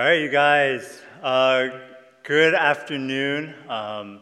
All 0.00 0.06
right, 0.06 0.22
you 0.22 0.30
guys, 0.30 1.02
uh, 1.22 1.68
good 2.22 2.54
afternoon. 2.54 3.54
Um, 3.68 4.20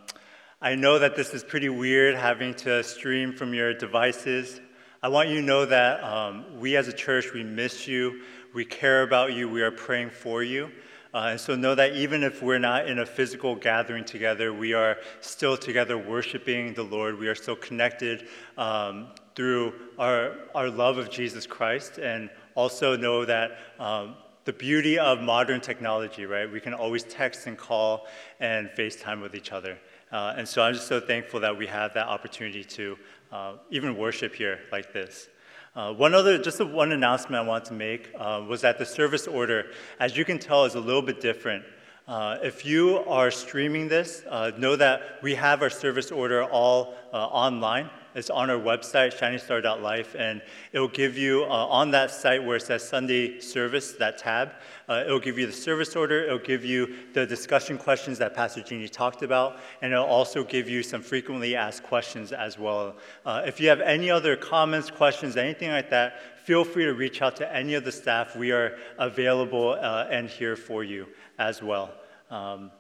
I 0.61 0.75
know 0.75 0.99
that 0.99 1.15
this 1.15 1.33
is 1.33 1.45
pretty 1.45 1.69
weird 1.69 2.17
having 2.17 2.53
to 2.55 2.83
stream 2.83 3.33
from 3.33 3.55
your 3.55 3.73
devices. 3.75 4.61
I 5.05 5.09
want 5.09 5.29
you 5.29 5.37
to 5.37 5.43
know 5.43 5.67
that 5.67 6.03
um, 6.03 6.59
we 6.59 6.75
as 6.77 6.89
a 6.89 6.93
church, 6.93 7.27
we 7.33 7.45
miss 7.45 7.87
you, 7.87 8.23
we 8.53 8.65
care 8.65 9.05
about 9.05 9.35
you, 9.35 9.49
we 9.49 9.63
are 9.63 9.71
praying 9.71 10.11
for 10.11 10.43
you. 10.43 10.69
Uh, 11.15 11.29
and 11.31 11.41
so 11.41 11.55
know 11.55 11.77
that 11.77 11.93
even 11.93 12.25
if 12.25 12.43
we're 12.43 12.59
not 12.59 12.89
in 12.89 12.99
a 12.99 13.07
physical 13.07 13.55
gathering 13.55 14.05
together, 14.05 14.53
we 14.53 14.75
are 14.75 14.97
still 15.21 15.57
together 15.57 15.97
worshiping 15.97 16.75
the 16.75 16.83
Lord. 16.83 17.17
We 17.21 17.29
are 17.29 17.37
still 17.37 17.55
connected 17.55 18.27
um, 18.57 19.07
through 19.37 19.75
our, 19.97 20.39
our 20.57 20.71
love 20.71 20.99
of 20.99 21.09
Jesus 21.09 21.47
Christ. 21.47 21.99
And 21.99 22.31
also 22.57 22.97
know 22.97 23.25
that 23.25 23.59
um, 23.79 24.17
the 24.49 24.53
beauty 24.55 24.99
of 24.99 25.21
modern 25.21 25.61
technology, 25.61 26.25
right? 26.25 26.51
We 26.51 26.59
can 26.59 26.73
always 26.73 27.05
text 27.05 27.47
and 27.47 27.59
call 27.59 28.07
and 28.41 28.71
FaceTime 28.71 29.21
with 29.21 29.35
each 29.35 29.53
other. 29.53 29.77
Uh, 30.11 30.37
and 30.39 30.49
so 30.49 30.63
I'm 30.63 30.73
just 30.73 30.87
so 30.87 31.01
thankful 31.01 31.41
that 31.41 31.55
we 31.55 31.67
have 31.67 31.93
that 31.93 32.07
opportunity 32.07 32.65
to 32.65 32.97
uh, 33.31 33.53
even 33.69 33.95
worship 33.95 34.35
here 34.35 34.61
like 34.73 34.91
this. 34.91 35.29
Uh, 35.77 35.93
one 35.93 36.15
other, 36.15 36.39
just 36.39 36.65
one 36.65 36.93
announcement 36.93 37.35
I 37.35 37.47
want 37.47 37.67
to 37.67 37.75
make 37.75 38.11
uh, 38.19 38.43
was 38.49 38.63
that 38.63 38.79
the 38.79 38.87
service 38.87 39.27
order, 39.27 39.67
as 40.01 40.17
you 40.17 40.25
can 40.25 40.39
tell, 40.39 40.65
is 40.65 40.77
a 40.77 40.81
little 40.81 41.03
bit 41.03 41.21
different. 41.21 41.63
Uh, 42.07 42.39
if 42.43 42.65
you 42.65 43.01
are 43.01 43.31
streaming 43.31 43.87
this, 43.87 44.23
uh, 44.31 44.51
know 44.57 44.77
that 44.77 45.19
we 45.23 45.35
have 45.35 45.61
our 45.61 45.69
service 45.69 46.11
order 46.11 46.43
all 46.45 46.95
online. 47.13 47.91
It's 48.19 48.31
on 48.31 48.51
our 48.51 48.59
website, 48.59 49.17
shiningstar.life, 49.17 50.17
and 50.19 50.43
it'll 50.73 50.89
give 50.89 51.17
you 51.17 51.45
uh, 51.45 51.47
on 51.47 51.93
that 51.93 52.11
site 52.11 52.43
where 52.43 52.57
it 52.57 52.63
says 52.63 52.83
Sunday 52.83 53.39
service, 53.39 53.93
that 53.93 54.19
tab, 54.19 54.55
uh, 54.89 55.05
it'll 55.07 55.21
give 55.21 55.39
you 55.39 55.47
the 55.47 55.53
service 55.53 55.95
order, 55.95 56.25
it'll 56.25 56.41
give 56.41 56.65
you 56.65 56.97
the 57.13 57.25
discussion 57.25 57.79
questions 57.79 58.19
that 58.19 58.35
Pastor 58.35 58.61
Jeannie 58.61 58.89
talked 58.89 59.23
about, 59.23 59.61
and 59.83 59.93
it'll 59.93 60.05
also 60.05 60.43
give 60.43 60.69
you 60.69 60.83
some 60.83 61.01
frequently 61.01 61.55
asked 61.55 61.85
questions 61.85 62.33
as 62.33 62.59
well. 62.59 62.97
Uh, 63.25 63.45
if 63.47 63.61
you 63.61 63.69
have 63.69 63.81
any 63.81 64.11
other 64.11 64.35
comments, 64.35 64.91
questions, 64.91 65.37
anything 65.37 65.71
like 65.71 65.89
that, 65.91 66.21
feel 66.45 66.65
free 66.65 66.87
to 66.87 66.95
reach 66.95 67.23
out 67.23 67.37
to 67.37 67.55
any 67.55 67.75
of 67.75 67.85
the 67.85 67.93
staff. 67.93 68.35
We 68.35 68.51
are 68.51 68.79
available 68.99 69.79
uh, 69.81 70.09
and 70.11 70.29
here 70.29 70.57
for 70.57 70.83
you 70.83 71.07
as 71.39 71.63
well. 71.63 71.95
Um, 72.31 72.73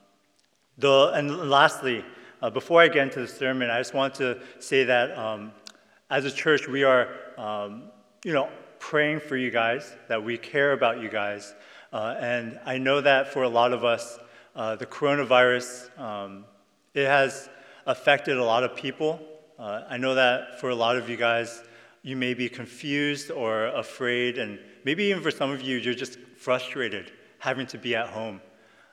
the, 0.78 1.12
and 1.14 1.48
lastly, 1.48 2.04
uh, 2.40 2.50
before 2.50 2.80
I 2.80 2.88
get 2.88 3.04
into 3.04 3.20
the 3.20 3.28
sermon, 3.28 3.70
I 3.70 3.78
just 3.78 3.94
want 3.94 4.14
to 4.16 4.40
say 4.58 4.84
that 4.84 5.16
um, 5.18 5.52
as 6.10 6.24
a 6.24 6.30
church, 6.30 6.68
we 6.68 6.84
are, 6.84 7.08
um, 7.36 7.84
you 8.24 8.32
know, 8.32 8.48
praying 8.78 9.20
for 9.20 9.36
you 9.36 9.50
guys, 9.50 9.92
that 10.08 10.22
we 10.22 10.38
care 10.38 10.72
about 10.72 11.00
you 11.00 11.08
guys. 11.08 11.54
Uh, 11.92 12.14
and 12.20 12.60
I 12.64 12.78
know 12.78 13.00
that 13.00 13.32
for 13.32 13.42
a 13.42 13.48
lot 13.48 13.72
of 13.72 13.84
us, 13.84 14.18
uh, 14.54 14.76
the 14.76 14.86
coronavirus, 14.86 15.98
um, 15.98 16.44
it 16.94 17.06
has 17.06 17.48
affected 17.86 18.36
a 18.36 18.44
lot 18.44 18.62
of 18.62 18.76
people. 18.76 19.20
Uh, 19.58 19.82
I 19.88 19.96
know 19.96 20.14
that 20.14 20.60
for 20.60 20.70
a 20.70 20.74
lot 20.74 20.96
of 20.96 21.08
you 21.08 21.16
guys, 21.16 21.62
you 22.02 22.16
may 22.16 22.34
be 22.34 22.48
confused 22.48 23.30
or 23.30 23.66
afraid, 23.66 24.38
and 24.38 24.58
maybe 24.84 25.04
even 25.04 25.22
for 25.22 25.30
some 25.30 25.50
of 25.50 25.60
you, 25.60 25.78
you're 25.78 25.94
just 25.94 26.18
frustrated 26.36 27.10
having 27.38 27.66
to 27.66 27.78
be 27.78 27.96
at 27.96 28.08
home. 28.08 28.40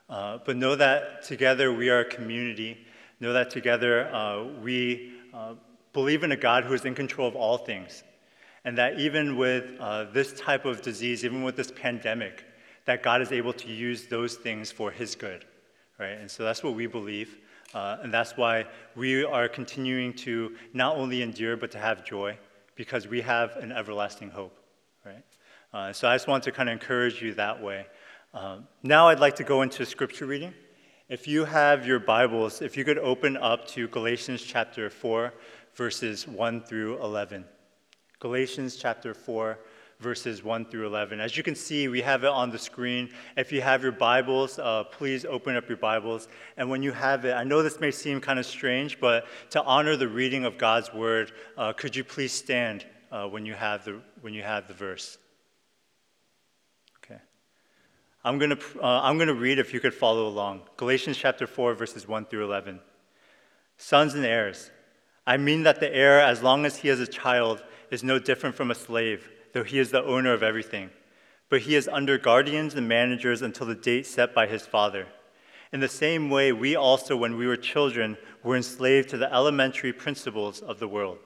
Uh, 0.10 0.40
but 0.46 0.56
know 0.56 0.76
that 0.76 1.24
together 1.24 1.74
we 1.74 1.90
are 1.90 2.02
a 2.02 2.06
community 2.06 2.85
Know 3.20 3.34
that 3.34 3.50
together 3.50 4.14
uh, 4.14 4.44
we 4.62 5.14
uh, 5.34 5.54
believe 5.94 6.24
in 6.24 6.32
a 6.32 6.38
God 6.38 6.66
who 6.66 6.74
is 6.74 6.86
in 6.86 6.96
control 6.96 7.28
of 7.28 7.36
all 7.36 7.58
things. 7.58 8.04
And 8.66 8.78
that 8.78 9.00
even 9.00 9.38
with 9.38 9.80
uh, 9.80 10.06
this 10.06 10.34
type 10.34 10.66
of 10.66 10.82
disease, 10.82 11.24
even 11.24 11.44
with 11.44 11.56
this 11.56 11.72
pandemic, 11.72 12.44
that 12.86 13.04
God 13.04 13.22
is 13.22 13.32
able 13.32 13.54
to 13.54 13.68
use 13.68 14.08
those 14.08 14.36
things 14.36 14.72
for 14.72 14.92
His 14.92 15.16
good, 15.16 15.46
right? 16.00 16.18
And 16.18 16.30
so 16.30 16.44
that's 16.44 16.64
what 16.64 16.74
we 16.74 16.88
believe. 16.88 17.38
Uh, 17.74 17.98
and 18.02 18.14
that's 18.14 18.38
why 18.38 18.66
we 18.96 19.24
are 19.24 19.48
continuing 19.48 20.14
to 20.14 20.56
not 20.74 20.96
only 20.98 21.22
endure, 21.22 21.58
but 21.58 21.72
to 21.72 21.78
have 21.78 22.06
joy, 22.06 22.38
because 22.76 23.08
we 23.08 23.22
have 23.22 23.56
an 23.58 23.72
everlasting 23.72 24.30
hope, 24.30 24.58
right? 25.06 25.24
Uh, 25.74 25.94
so 25.94 26.08
I 26.08 26.16
just 26.16 26.28
want 26.28 26.44
to 26.44 26.52
kind 26.52 26.70
of 26.70 26.74
encourage 26.74 27.22
you 27.22 27.34
that 27.36 27.62
way. 27.62 27.86
Um, 28.34 28.68
now 28.84 29.10
I'd 29.10 29.20
like 29.20 29.36
to 29.38 29.44
go 29.44 29.62
into 29.62 29.86
scripture 29.86 30.26
reading. 30.26 30.54
If 31.08 31.28
you 31.28 31.46
have 31.46 31.86
your 31.86 32.00
Bibles, 32.00 32.64
if 32.64 32.76
you 32.76 32.84
could 32.84 32.98
open 32.98 33.38
up 33.38 33.68
to 33.68 33.88
Galatians 33.90 34.42
chapter 34.42 34.90
4, 34.90 35.32
verses 35.76 36.28
1 36.28 36.62
through 36.62 37.00
11. 37.00 37.46
Galatians 38.20 38.76
chapter 38.76 39.14
4, 39.14 39.60
verses 40.00 40.44
1 40.44 40.66
through 40.66 40.88
11. 40.88 41.20
As 41.20 41.38
you 41.38 41.44
can 41.44 41.54
see, 41.54 41.88
we 41.88 42.02
have 42.02 42.24
it 42.24 42.32
on 42.32 42.50
the 42.50 42.58
screen. 42.58 43.12
If 43.38 43.52
you 43.52 43.62
have 43.62 43.84
your 43.84 43.92
Bibles, 43.92 44.58
uh, 44.58 44.86
please 44.86 45.26
open 45.26 45.56
up 45.56 45.68
your 45.68 45.78
Bibles. 45.78 46.28
And 46.58 46.72
when 46.72 46.82
you 46.82 46.92
have 46.92 47.24
it, 47.24 47.34
I 47.34 47.44
know 47.44 47.62
this 47.62 47.80
may 47.80 47.92
seem 47.92 48.20
kind 48.20 48.40
of 48.40 48.46
strange, 48.48 49.00
but 49.00 49.28
to 49.52 49.62
honor 49.62 49.96
the 49.96 50.08
reading 50.08 50.44
of 50.44 50.58
God's 50.58 50.92
word, 50.92 51.34
uh, 51.56 51.72
could 51.74 51.96
you 51.96 52.04
please 52.04 52.32
stand 52.32 52.84
uh, 53.12 53.28
when, 53.28 53.46
you 53.46 53.54
have 53.54 53.86
the, 53.86 54.02
when 54.22 54.34
you 54.34 54.42
have 54.42 54.68
the 54.68 54.74
verse? 54.74 55.20
I'm 58.26 58.40
going 58.40 58.50
to 58.50 58.60
uh, 58.82 59.02
I'm 59.04 59.18
going 59.18 59.28
to 59.28 59.36
read 59.36 59.60
if 59.60 59.72
you 59.72 59.80
could 59.80 59.94
follow 59.94 60.28
along. 60.28 60.62
Galatians 60.78 61.16
chapter 61.16 61.46
4, 61.46 61.76
verses 61.76 62.08
1 62.08 62.26
through 62.26 62.44
11. 62.46 62.80
Sons 63.78 64.16
and 64.16 64.26
heirs, 64.26 64.72
I 65.28 65.38
mean 65.38 65.62
that 65.62 65.80
the 65.80 65.94
heir, 65.94 66.20
as 66.20 66.42
long 66.42 66.66
as 66.66 66.78
he 66.78 66.90
is 66.90 67.00
a 67.00 67.06
child, 67.06 67.64
is 67.92 68.04
no 68.04 68.18
different 68.18 68.56
from 68.56 68.72
a 68.72 68.76
slave, 68.76 69.30
though 69.54 69.64
he 69.64 69.78
is 69.78 69.92
the 69.92 70.04
owner 70.04 70.34
of 70.34 70.42
everything. 70.42 70.90
But 71.50 71.62
he 71.62 71.76
is 71.76 71.88
under 71.88 72.18
guardians 72.18 72.74
and 72.74 72.88
managers 72.88 73.44
until 73.44 73.68
the 73.68 73.76
date 73.76 74.08
set 74.08 74.34
by 74.34 74.48
his 74.48 74.66
father. 74.66 75.06
In 75.72 75.80
the 75.80 75.88
same 75.88 76.32
way, 76.32 76.52
we 76.52 76.76
also, 76.76 77.16
when 77.16 77.38
we 77.38 77.46
were 77.46 77.56
children, 77.56 78.18
were 78.44 78.56
enslaved 78.56 79.10
to 79.10 79.18
the 79.18 79.32
elementary 79.32 79.94
principles 79.94 80.62
of 80.62 80.80
the 80.80 80.88
world. 80.88 81.20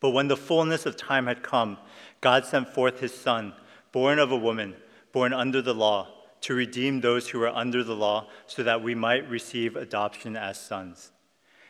But 0.00 0.10
when 0.10 0.28
the 0.28 0.36
fullness 0.36 0.86
of 0.86 0.96
time 0.96 1.26
had 1.26 1.42
come, 1.42 1.76
God 2.22 2.46
sent 2.46 2.70
forth 2.70 3.00
his 3.00 3.12
Son, 3.12 3.52
born 3.92 4.18
of 4.18 4.32
a 4.32 4.36
woman 4.36 4.76
born 5.12 5.32
under 5.32 5.62
the 5.62 5.74
law, 5.74 6.08
to 6.42 6.54
redeem 6.54 7.00
those 7.00 7.28
who 7.28 7.42
are 7.42 7.48
under 7.48 7.84
the 7.84 7.96
law, 7.96 8.28
so 8.46 8.62
that 8.62 8.82
we 8.82 8.94
might 8.94 9.28
receive 9.28 9.76
adoption 9.76 10.36
as 10.36 10.58
sons. 10.58 11.12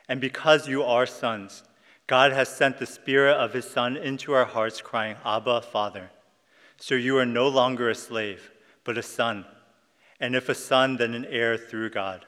And 0.08 0.20
because 0.20 0.68
you 0.68 0.82
are 0.82 1.06
sons, 1.06 1.62
God 2.06 2.32
has 2.32 2.48
sent 2.48 2.78
the 2.78 2.86
Spirit 2.86 3.36
of 3.36 3.52
His 3.52 3.64
Son 3.64 3.96
into 3.96 4.32
our 4.32 4.44
hearts, 4.44 4.80
crying, 4.80 5.16
Abba, 5.24 5.62
Father. 5.62 6.10
So 6.76 6.94
you 6.94 7.16
are 7.18 7.26
no 7.26 7.46
longer 7.46 7.88
a 7.88 7.94
slave, 7.94 8.50
but 8.84 8.98
a 8.98 9.02
son. 9.02 9.44
And 10.18 10.34
if 10.34 10.48
a 10.48 10.54
son, 10.54 10.96
then 10.96 11.14
an 11.14 11.24
heir 11.26 11.56
through 11.56 11.90
God. 11.90 12.26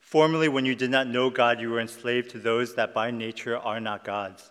Formerly, 0.00 0.48
when 0.48 0.64
you 0.64 0.74
did 0.74 0.90
not 0.90 1.06
know 1.06 1.30
God, 1.30 1.60
you 1.60 1.70
were 1.70 1.80
enslaved 1.80 2.30
to 2.30 2.38
those 2.38 2.74
that 2.74 2.94
by 2.94 3.10
nature 3.10 3.56
are 3.56 3.80
not 3.80 4.04
God's. 4.04 4.50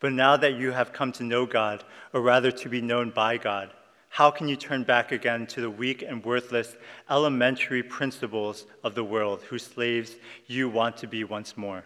But 0.00 0.12
now 0.12 0.36
that 0.36 0.54
you 0.54 0.72
have 0.72 0.92
come 0.92 1.12
to 1.12 1.22
know 1.22 1.46
God, 1.46 1.84
or 2.12 2.20
rather 2.20 2.50
to 2.50 2.68
be 2.68 2.80
known 2.80 3.10
by 3.10 3.36
God, 3.36 3.70
how 4.14 4.30
can 4.30 4.46
you 4.46 4.54
turn 4.54 4.84
back 4.84 5.10
again 5.10 5.44
to 5.44 5.60
the 5.60 5.68
weak 5.68 6.04
and 6.06 6.24
worthless 6.24 6.76
elementary 7.10 7.82
principles 7.82 8.64
of 8.84 8.94
the 8.94 9.02
world, 9.02 9.42
whose 9.42 9.64
slaves 9.64 10.14
you 10.46 10.68
want 10.68 10.96
to 10.96 11.08
be 11.08 11.24
once 11.24 11.56
more? 11.56 11.82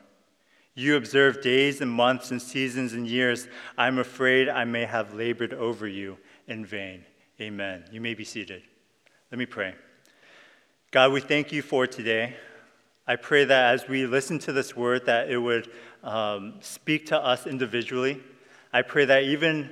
You 0.75 0.97
observe 0.97 1.41
days 1.41 1.81
and 1.81 1.91
months 1.91 2.31
and 2.31 2.43
seasons 2.43 2.93
and 2.93 3.07
years. 3.07 3.49
I'm 3.79 3.99
afraid 3.99 4.51
I 4.51 4.65
may 4.65 4.85
have 4.85 5.15
labored 5.15 5.55
over 5.55 5.89
you 5.89 6.19
in 6.47 6.67
vain. 6.67 7.03
Amen. 7.41 7.85
You 7.91 8.03
may 8.03 8.13
be 8.13 8.25
seated. 8.25 8.61
Let 9.33 9.39
me 9.39 9.47
pray. 9.47 9.75
God, 10.91 11.13
we 11.13 11.23
thank 11.23 11.51
you 11.51 11.63
for 11.63 11.87
today. 11.87 12.37
I 13.07 13.17
pray 13.17 13.47
that 13.47 13.73
as 13.73 13.89
we 13.89 14.05
listen 14.05 14.39
to 14.41 14.53
this 14.53 14.77
word, 14.77 15.07
that 15.07 15.31
it 15.31 15.39
would 15.39 15.71
um, 16.03 16.57
speak 16.61 17.07
to 17.07 17.19
us 17.19 17.47
individually. 17.47 18.21
I 18.71 18.83
pray 18.83 19.07
that 19.07 19.23
even 19.23 19.71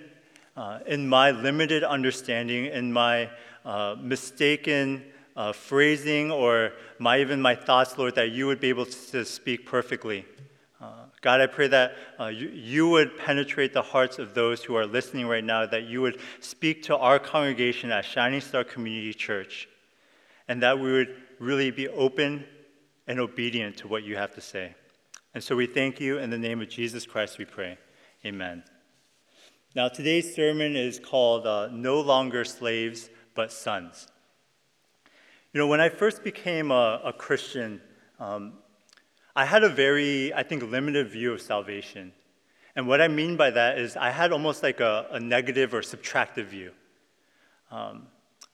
uh, 0.56 0.78
in 0.86 1.06
my 1.08 1.30
limited 1.30 1.84
understanding, 1.84 2.66
in 2.66 2.92
my 2.92 3.30
uh, 3.64 3.96
mistaken 4.00 5.04
uh, 5.36 5.52
phrasing, 5.52 6.30
or 6.30 6.72
my, 6.98 7.20
even 7.20 7.42
my 7.42 7.54
thoughts, 7.54 7.98
Lord, 7.98 8.14
that 8.14 8.30
you 8.30 8.46
would 8.46 8.60
be 8.60 8.70
able 8.70 8.86
to, 8.86 9.24
speak 9.24 9.66
perfectly. 9.66 10.24
Uh, 10.80 11.04
God, 11.20 11.40
I 11.40 11.46
pray 11.46 11.68
that 11.68 11.96
uh, 12.18 12.26
you, 12.26 12.48
you 12.48 12.88
would 12.88 13.18
penetrate 13.18 13.74
the 13.74 13.82
hearts 13.82 14.18
of 14.18 14.34
those 14.34 14.62
who 14.62 14.74
are 14.76 14.86
listening 14.86 15.26
right 15.26 15.44
now, 15.44 15.66
that 15.66 15.84
you 15.84 16.00
would 16.00 16.20
speak 16.40 16.82
to 16.84 16.96
our 16.96 17.18
congregation 17.18 17.90
at 17.90 18.04
Shining 18.04 18.40
Star 18.40 18.64
Community 18.64 19.12
Church, 19.12 19.68
and 20.48 20.62
that 20.62 20.78
we 20.78 20.90
would 20.92 21.16
really 21.38 21.70
be 21.70 21.88
open 21.88 22.44
and 23.06 23.20
obedient 23.20 23.76
to 23.78 23.88
what 23.88 24.04
you 24.04 24.16
have 24.16 24.34
to 24.34 24.40
say. 24.40 24.74
And 25.34 25.44
so 25.44 25.54
we 25.54 25.66
thank 25.66 26.00
you. 26.00 26.18
In 26.18 26.30
the 26.30 26.38
name 26.38 26.62
of 26.62 26.68
Jesus 26.68 27.04
Christ, 27.04 27.36
we 27.36 27.44
pray. 27.44 27.76
Amen. 28.24 28.64
Now, 29.76 29.88
today's 29.88 30.34
sermon 30.34 30.74
is 30.74 30.98
called 30.98 31.46
uh, 31.46 31.68
No 31.70 32.00
Longer 32.00 32.46
Slaves, 32.46 33.10
but 33.34 33.52
Sons. 33.52 34.08
You 35.52 35.60
know, 35.60 35.66
when 35.66 35.82
I 35.82 35.90
first 35.90 36.24
became 36.24 36.70
a, 36.70 37.02
a 37.04 37.12
Christian, 37.12 37.82
um, 38.18 38.54
I 39.36 39.44
had 39.44 39.64
a 39.64 39.68
very, 39.68 40.32
I 40.32 40.44
think, 40.44 40.62
limited 40.62 41.10
view 41.10 41.30
of 41.34 41.42
salvation. 41.42 42.14
And 42.74 42.88
what 42.88 43.02
I 43.02 43.08
mean 43.08 43.36
by 43.36 43.50
that 43.50 43.78
is 43.78 43.98
I 43.98 44.08
had 44.08 44.32
almost 44.32 44.62
like 44.62 44.80
a, 44.80 45.08
a 45.10 45.20
negative 45.20 45.74
or 45.74 45.82
subtractive 45.82 46.46
view. 46.46 46.70
Um, 47.70 48.06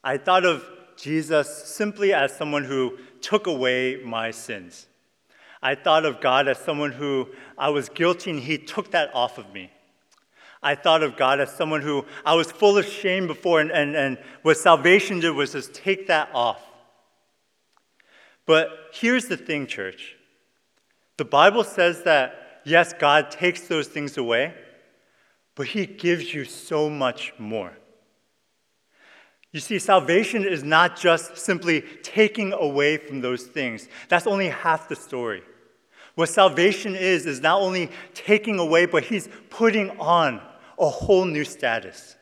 I 0.02 0.18
thought 0.18 0.44
of 0.44 0.68
Jesus 0.96 1.56
simply 1.68 2.12
as 2.12 2.36
someone 2.36 2.64
who 2.64 2.98
took 3.20 3.46
away 3.46 4.02
my 4.04 4.32
sins. 4.32 4.88
I 5.62 5.76
thought 5.76 6.04
of 6.04 6.20
God 6.20 6.48
as 6.48 6.58
someone 6.58 6.90
who 6.90 7.28
I 7.56 7.68
was 7.68 7.88
guilty 7.88 8.32
and 8.32 8.40
He 8.40 8.58
took 8.58 8.90
that 8.90 9.14
off 9.14 9.38
of 9.38 9.52
me. 9.52 9.70
I 10.62 10.76
thought 10.76 11.02
of 11.02 11.16
God 11.16 11.40
as 11.40 11.50
someone 11.50 11.82
who 11.82 12.04
I 12.24 12.34
was 12.34 12.52
full 12.52 12.78
of 12.78 12.86
shame 12.86 13.26
before, 13.26 13.60
and, 13.60 13.72
and, 13.72 13.96
and 13.96 14.18
what 14.42 14.56
salvation 14.56 15.20
did 15.20 15.30
was 15.30 15.52
just 15.52 15.74
take 15.74 16.06
that 16.06 16.30
off. 16.32 16.62
But 18.46 18.70
here's 18.92 19.26
the 19.26 19.36
thing, 19.36 19.66
church 19.66 20.16
the 21.16 21.24
Bible 21.24 21.64
says 21.64 22.02
that, 22.04 22.60
yes, 22.64 22.92
God 22.92 23.30
takes 23.30 23.68
those 23.68 23.88
things 23.88 24.16
away, 24.16 24.54
but 25.54 25.66
He 25.66 25.86
gives 25.86 26.32
you 26.32 26.44
so 26.44 26.88
much 26.88 27.32
more. 27.38 27.72
You 29.52 29.60
see, 29.60 29.78
salvation 29.78 30.44
is 30.44 30.64
not 30.64 30.98
just 30.98 31.36
simply 31.36 31.82
taking 32.02 32.54
away 32.54 32.96
from 32.96 33.20
those 33.20 33.42
things. 33.42 33.86
That's 34.08 34.26
only 34.26 34.48
half 34.48 34.88
the 34.88 34.96
story. 34.96 35.42
What 36.14 36.30
salvation 36.30 36.94
is, 36.94 37.26
is 37.26 37.40
not 37.40 37.60
only 37.60 37.90
taking 38.14 38.58
away, 38.58 38.86
but 38.86 39.04
He's 39.04 39.28
putting 39.50 39.90
on 40.00 40.40
a 40.78 40.88
whole 40.88 41.24
new 41.24 41.44
status. 41.44 42.16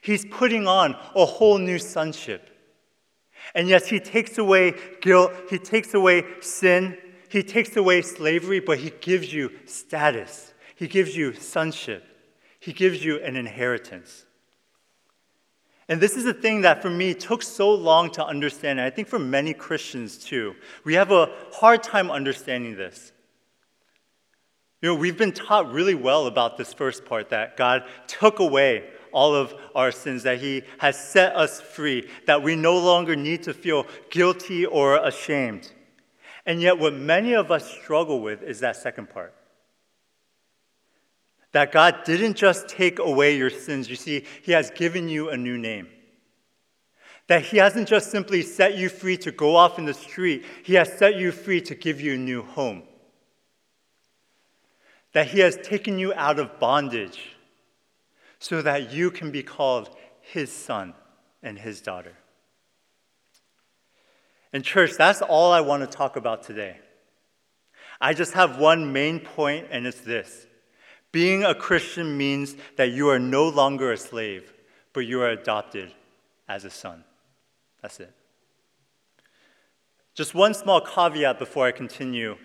He's 0.00 0.24
putting 0.24 0.66
on 0.66 0.96
a 1.14 1.24
whole 1.24 1.58
new 1.58 1.78
sonship. 1.78 2.50
And 3.54 3.68
yes, 3.68 3.88
He 3.88 4.00
takes 4.00 4.38
away 4.38 4.74
guilt, 5.00 5.32
He 5.50 5.58
takes 5.58 5.94
away 5.94 6.24
sin, 6.40 6.96
He 7.28 7.42
takes 7.42 7.76
away 7.76 8.02
slavery, 8.02 8.60
but 8.60 8.78
He 8.78 8.90
gives 9.00 9.32
you 9.32 9.50
status. 9.66 10.52
He 10.74 10.86
gives 10.86 11.16
you 11.16 11.32
sonship. 11.32 12.04
He 12.60 12.72
gives 12.72 13.04
you 13.04 13.20
an 13.20 13.36
inheritance. 13.36 14.24
And 15.88 16.00
this 16.00 16.16
is 16.16 16.26
a 16.26 16.34
thing 16.34 16.60
that 16.62 16.82
for 16.82 16.90
me 16.90 17.14
took 17.14 17.42
so 17.42 17.72
long 17.72 18.10
to 18.12 18.24
understand, 18.24 18.78
and 18.78 18.86
I 18.86 18.90
think 18.90 19.08
for 19.08 19.18
many 19.18 19.54
Christians 19.54 20.18
too. 20.18 20.54
We 20.84 20.94
have 20.94 21.10
a 21.10 21.30
hard 21.52 21.82
time 21.82 22.10
understanding 22.10 22.76
this. 22.76 23.12
You 24.80 24.90
know, 24.90 24.94
we've 24.94 25.18
been 25.18 25.32
taught 25.32 25.72
really 25.72 25.96
well 25.96 26.26
about 26.26 26.56
this 26.56 26.72
first 26.72 27.04
part 27.04 27.30
that 27.30 27.56
God 27.56 27.84
took 28.06 28.38
away 28.38 28.88
all 29.12 29.34
of 29.34 29.54
our 29.74 29.90
sins, 29.90 30.22
that 30.22 30.38
He 30.38 30.62
has 30.78 30.96
set 30.96 31.34
us 31.34 31.60
free, 31.60 32.08
that 32.26 32.42
we 32.42 32.54
no 32.54 32.78
longer 32.78 33.16
need 33.16 33.42
to 33.44 33.54
feel 33.54 33.86
guilty 34.10 34.66
or 34.66 34.96
ashamed. 35.04 35.72
And 36.46 36.62
yet, 36.62 36.78
what 36.78 36.94
many 36.94 37.34
of 37.34 37.50
us 37.50 37.68
struggle 37.68 38.20
with 38.20 38.42
is 38.42 38.60
that 38.60 38.76
second 38.76 39.10
part. 39.10 39.34
That 41.52 41.72
God 41.72 42.04
didn't 42.04 42.36
just 42.36 42.68
take 42.68 42.98
away 42.98 43.36
your 43.36 43.50
sins. 43.50 43.90
You 43.90 43.96
see, 43.96 44.24
He 44.42 44.52
has 44.52 44.70
given 44.70 45.08
you 45.08 45.30
a 45.30 45.36
new 45.36 45.58
name. 45.58 45.88
That 47.26 47.42
He 47.42 47.56
hasn't 47.56 47.88
just 47.88 48.10
simply 48.10 48.42
set 48.42 48.78
you 48.78 48.88
free 48.88 49.16
to 49.18 49.32
go 49.32 49.56
off 49.56 49.78
in 49.78 49.86
the 49.86 49.94
street, 49.94 50.44
He 50.62 50.74
has 50.74 50.92
set 50.92 51.16
you 51.16 51.32
free 51.32 51.60
to 51.62 51.74
give 51.74 52.00
you 52.00 52.14
a 52.14 52.18
new 52.18 52.42
home. 52.42 52.84
That 55.18 55.26
He 55.26 55.40
has 55.40 55.56
taken 55.56 55.98
you 55.98 56.14
out 56.14 56.38
of 56.38 56.60
bondage 56.60 57.32
so 58.38 58.62
that 58.62 58.92
you 58.92 59.10
can 59.10 59.32
be 59.32 59.42
called 59.42 59.90
His 60.20 60.52
son 60.52 60.94
and 61.42 61.58
His 61.58 61.80
daughter. 61.80 62.12
And, 64.52 64.62
church, 64.62 64.92
that's 64.96 65.20
all 65.20 65.50
I 65.50 65.60
want 65.60 65.82
to 65.82 65.88
talk 65.88 66.14
about 66.14 66.44
today. 66.44 66.76
I 68.00 68.14
just 68.14 68.34
have 68.34 68.60
one 68.60 68.92
main 68.92 69.18
point, 69.18 69.66
and 69.72 69.88
it's 69.88 70.02
this 70.02 70.46
being 71.10 71.42
a 71.42 71.52
Christian 71.52 72.16
means 72.16 72.54
that 72.76 72.92
you 72.92 73.08
are 73.08 73.18
no 73.18 73.48
longer 73.48 73.90
a 73.90 73.96
slave, 73.96 74.52
but 74.92 75.00
you 75.00 75.20
are 75.20 75.30
adopted 75.30 75.92
as 76.48 76.64
a 76.64 76.70
son. 76.70 77.02
That's 77.82 77.98
it. 77.98 78.14
Just 80.14 80.32
one 80.32 80.54
small 80.54 80.80
caveat 80.80 81.40
before 81.40 81.66
I 81.66 81.72
continue. 81.72 82.36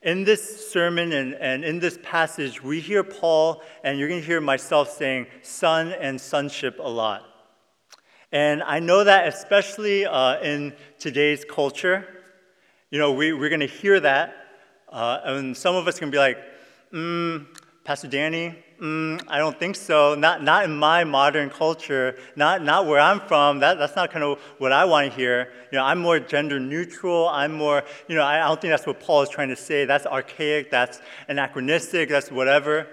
In 0.00 0.22
this 0.22 0.70
sermon 0.70 1.12
and, 1.12 1.34
and 1.34 1.64
in 1.64 1.80
this 1.80 1.98
passage, 2.04 2.62
we 2.62 2.78
hear 2.78 3.02
Paul, 3.02 3.62
and 3.82 3.98
you're 3.98 4.08
going 4.08 4.20
to 4.20 4.26
hear 4.26 4.40
myself 4.40 4.90
saying 4.90 5.26
son 5.42 5.92
and 5.92 6.20
sonship 6.20 6.78
a 6.78 6.88
lot. 6.88 7.24
And 8.30 8.62
I 8.62 8.78
know 8.78 9.02
that 9.02 9.26
especially 9.26 10.06
uh, 10.06 10.40
in 10.40 10.74
today's 11.00 11.44
culture, 11.44 12.06
you 12.90 12.98
know, 13.00 13.12
we, 13.12 13.32
we're 13.32 13.48
going 13.48 13.60
to 13.60 13.66
hear 13.66 13.98
that, 13.98 14.34
uh, 14.88 15.18
and 15.24 15.56
some 15.56 15.74
of 15.74 15.88
us 15.88 15.98
can 15.98 16.10
be 16.12 16.18
like, 16.18 16.38
mm, 16.92 17.46
Pastor 17.82 18.06
Danny, 18.06 18.54
mm, 18.80 19.22
I 19.28 19.38
don't 19.38 19.58
think 19.58 19.76
so. 19.76 20.14
Not, 20.14 20.42
not 20.42 20.64
in 20.64 20.76
my 20.76 21.04
modern 21.04 21.50
culture, 21.50 22.18
not, 22.36 22.62
not 22.62 22.86
where 22.86 23.00
I'm 23.00 23.20
from. 23.20 23.60
That, 23.60 23.78
that's 23.78 23.96
not 23.96 24.10
kind 24.10 24.24
of 24.24 24.38
what 24.58 24.72
I 24.72 24.84
want 24.84 25.10
to 25.10 25.16
hear. 25.16 25.52
You 25.70 25.78
know, 25.78 25.84
I'm 25.84 25.98
more 25.98 26.18
gender 26.18 26.58
neutral. 26.58 27.28
I'm 27.28 27.52
more, 27.52 27.82
you 28.08 28.14
know, 28.14 28.24
I 28.24 28.38
don't 28.46 28.60
think 28.60 28.70
that's 28.72 28.86
what 28.86 29.00
Paul 29.00 29.22
is 29.22 29.28
trying 29.28 29.48
to 29.48 29.56
say. 29.56 29.84
That's 29.84 30.06
archaic, 30.06 30.70
that's 30.70 31.00
anachronistic, 31.28 32.08
that's 32.08 32.30
whatever. 32.30 32.86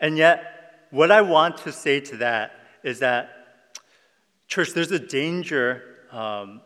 And 0.00 0.16
yet, 0.16 0.86
what 0.90 1.10
I 1.10 1.20
want 1.22 1.58
to 1.58 1.72
say 1.72 2.00
to 2.00 2.16
that 2.18 2.52
is 2.82 3.00
that, 3.00 3.30
church, 4.46 4.72
there's 4.72 4.92
a 4.92 4.98
danger 4.98 5.82
um, 6.12 6.60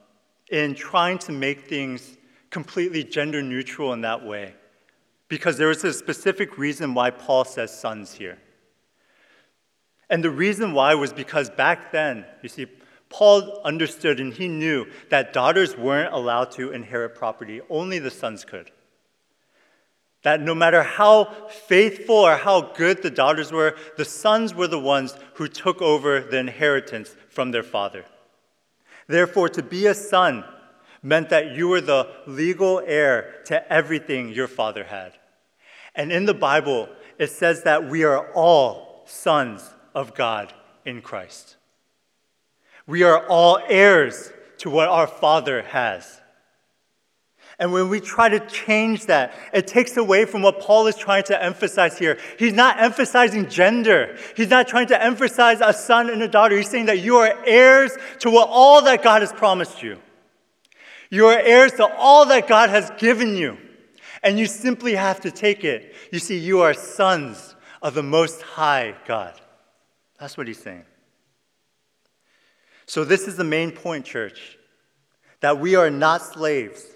in 0.50 0.74
trying 0.74 1.18
to 1.18 1.32
make 1.32 1.68
things 1.68 2.16
completely 2.50 3.02
gender 3.02 3.42
neutral 3.42 3.92
in 3.92 4.02
that 4.02 4.24
way 4.24 4.54
because 5.32 5.56
there 5.56 5.70
is 5.70 5.82
a 5.82 5.94
specific 5.94 6.58
reason 6.58 6.92
why 6.92 7.08
Paul 7.08 7.46
says 7.46 7.74
sons 7.74 8.12
here. 8.12 8.36
And 10.10 10.22
the 10.22 10.28
reason 10.28 10.74
why 10.74 10.92
was 10.94 11.10
because 11.10 11.48
back 11.48 11.90
then, 11.90 12.26
you 12.42 12.50
see, 12.50 12.66
Paul 13.08 13.62
understood 13.64 14.20
and 14.20 14.34
he 14.34 14.46
knew 14.46 14.88
that 15.08 15.32
daughters 15.32 15.74
weren't 15.74 16.12
allowed 16.12 16.50
to 16.50 16.72
inherit 16.72 17.14
property, 17.14 17.62
only 17.70 17.98
the 17.98 18.10
sons 18.10 18.44
could. 18.44 18.72
That 20.22 20.42
no 20.42 20.54
matter 20.54 20.82
how 20.82 21.32
faithful 21.48 22.16
or 22.16 22.36
how 22.36 22.60
good 22.74 23.02
the 23.02 23.10
daughters 23.10 23.50
were, 23.50 23.74
the 23.96 24.04
sons 24.04 24.52
were 24.52 24.68
the 24.68 24.78
ones 24.78 25.16
who 25.36 25.48
took 25.48 25.80
over 25.80 26.20
the 26.20 26.40
inheritance 26.40 27.16
from 27.30 27.52
their 27.52 27.62
father. 27.62 28.04
Therefore, 29.06 29.48
to 29.48 29.62
be 29.62 29.86
a 29.86 29.94
son 29.94 30.44
meant 31.02 31.30
that 31.30 31.56
you 31.56 31.68
were 31.68 31.80
the 31.80 32.06
legal 32.26 32.82
heir 32.84 33.40
to 33.46 33.72
everything 33.72 34.28
your 34.28 34.46
father 34.46 34.84
had. 34.84 35.14
And 35.94 36.10
in 36.10 36.24
the 36.24 36.34
Bible, 36.34 36.88
it 37.18 37.30
says 37.30 37.64
that 37.64 37.88
we 37.88 38.04
are 38.04 38.32
all 38.32 39.02
sons 39.06 39.74
of 39.94 40.14
God 40.14 40.52
in 40.84 41.02
Christ. 41.02 41.56
We 42.86 43.02
are 43.02 43.26
all 43.26 43.58
heirs 43.68 44.32
to 44.58 44.70
what 44.70 44.88
our 44.88 45.06
Father 45.06 45.62
has. 45.62 46.20
And 47.58 47.72
when 47.72 47.90
we 47.90 48.00
try 48.00 48.28
to 48.28 48.40
change 48.40 49.06
that, 49.06 49.34
it 49.52 49.66
takes 49.66 49.96
away 49.96 50.24
from 50.24 50.42
what 50.42 50.60
Paul 50.60 50.86
is 50.86 50.96
trying 50.96 51.22
to 51.24 51.40
emphasize 51.40 51.98
here. 51.98 52.18
He's 52.38 52.54
not 52.54 52.80
emphasizing 52.80 53.48
gender. 53.48 54.16
He's 54.34 54.50
not 54.50 54.66
trying 54.66 54.88
to 54.88 55.00
emphasize 55.00 55.60
a 55.60 55.72
son 55.72 56.10
and 56.10 56.22
a 56.22 56.28
daughter. 56.28 56.56
He's 56.56 56.70
saying 56.70 56.86
that 56.86 57.00
you 57.00 57.18
are 57.18 57.34
heirs 57.46 57.92
to 58.20 58.30
what 58.30 58.48
all 58.50 58.82
that 58.82 59.02
God 59.02 59.22
has 59.22 59.32
promised 59.32 59.82
you. 59.82 59.98
You 61.10 61.26
are 61.26 61.38
heirs 61.38 61.72
to 61.72 61.86
all 61.94 62.26
that 62.26 62.48
God 62.48 62.70
has 62.70 62.90
given 62.98 63.36
you 63.36 63.58
and 64.22 64.38
you 64.38 64.46
simply 64.46 64.94
have 64.94 65.20
to 65.20 65.30
take 65.30 65.64
it. 65.64 65.94
You 66.12 66.18
see, 66.18 66.38
you 66.38 66.60
are 66.60 66.74
sons 66.74 67.56
of 67.82 67.94
the 67.94 68.02
Most 68.02 68.42
High 68.42 68.94
God. 69.06 69.34
That's 70.18 70.36
what 70.36 70.46
he's 70.46 70.62
saying. 70.62 70.84
So, 72.86 73.04
this 73.04 73.26
is 73.26 73.36
the 73.36 73.44
main 73.44 73.72
point, 73.72 74.04
church 74.04 74.58
that 75.40 75.58
we 75.58 75.74
are 75.74 75.90
not 75.90 76.22
slaves, 76.22 76.86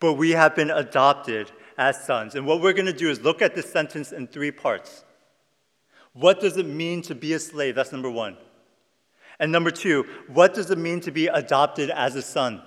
but 0.00 0.14
we 0.14 0.30
have 0.30 0.56
been 0.56 0.70
adopted 0.70 1.50
as 1.78 2.04
sons. 2.04 2.34
And 2.34 2.44
what 2.44 2.60
we're 2.60 2.72
going 2.72 2.86
to 2.86 2.92
do 2.92 3.08
is 3.08 3.20
look 3.20 3.40
at 3.40 3.54
this 3.54 3.70
sentence 3.70 4.12
in 4.12 4.26
three 4.26 4.50
parts. 4.50 5.04
What 6.12 6.40
does 6.40 6.56
it 6.56 6.66
mean 6.66 7.02
to 7.02 7.14
be 7.14 7.32
a 7.32 7.38
slave? 7.38 7.76
That's 7.76 7.92
number 7.92 8.10
one. 8.10 8.36
And 9.38 9.50
number 9.50 9.70
two, 9.70 10.04
what 10.28 10.54
does 10.54 10.70
it 10.70 10.78
mean 10.78 11.00
to 11.00 11.10
be 11.10 11.28
adopted 11.28 11.90
as 11.90 12.16
a 12.16 12.22
son? 12.22 12.62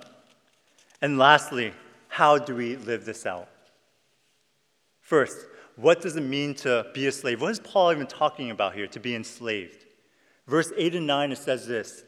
And 1.00 1.18
lastly, 1.18 1.72
how 2.08 2.38
do 2.38 2.54
we 2.54 2.76
live 2.76 3.04
this 3.04 3.26
out? 3.26 3.48
First, 5.06 5.46
what 5.76 6.00
does 6.00 6.16
it 6.16 6.22
mean 6.22 6.52
to 6.56 6.84
be 6.92 7.06
a 7.06 7.12
slave? 7.12 7.40
What 7.40 7.52
is 7.52 7.60
Paul 7.60 7.92
even 7.92 8.08
talking 8.08 8.50
about 8.50 8.74
here, 8.74 8.88
to 8.88 8.98
be 8.98 9.14
enslaved? 9.14 9.84
Verse 10.48 10.72
8 10.76 10.96
and 10.96 11.06
9, 11.06 11.30
it 11.30 11.38
says 11.38 11.64
this 11.64 12.02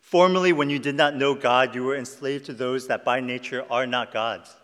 Formerly, 0.00 0.52
when 0.52 0.70
you 0.70 0.78
did 0.78 0.94
not 0.94 1.16
know 1.16 1.34
God, 1.34 1.74
you 1.74 1.82
were 1.82 1.96
enslaved 1.96 2.46
to 2.46 2.52
those 2.52 2.86
that 2.86 3.04
by 3.04 3.18
nature 3.18 3.66
are 3.68 3.88
not 3.88 4.12
God's. 4.12 4.54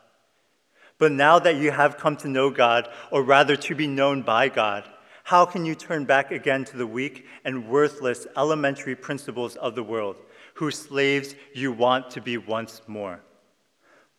But 0.99 1.11
now 1.11 1.41
that 1.41 1.57
you 1.57 1.73
have 1.73 1.97
come 1.97 2.17
to 2.19 2.29
know 2.29 2.49
God, 2.49 2.89
or 3.11 3.25
rather 3.25 3.57
to 3.57 3.75
be 3.75 3.89
known 3.89 4.23
by 4.23 4.49
God, 4.51 4.89
how 5.25 5.45
can 5.45 5.67
you 5.67 5.75
turn 5.75 6.05
back 6.05 6.31
again 6.31 6.65
to 6.67 6.77
the 6.77 6.87
weak 6.87 7.27
and 7.45 7.67
worthless 7.69 8.25
elementary 8.37 8.95
principles 8.95 9.57
of 9.57 9.75
the 9.75 9.83
world, 9.83 10.15
whose 10.55 10.79
slaves 10.79 11.35
you 11.55 11.73
want 11.73 12.09
to 12.11 12.21
be 12.21 12.39
once 12.39 12.83
more? 12.87 13.21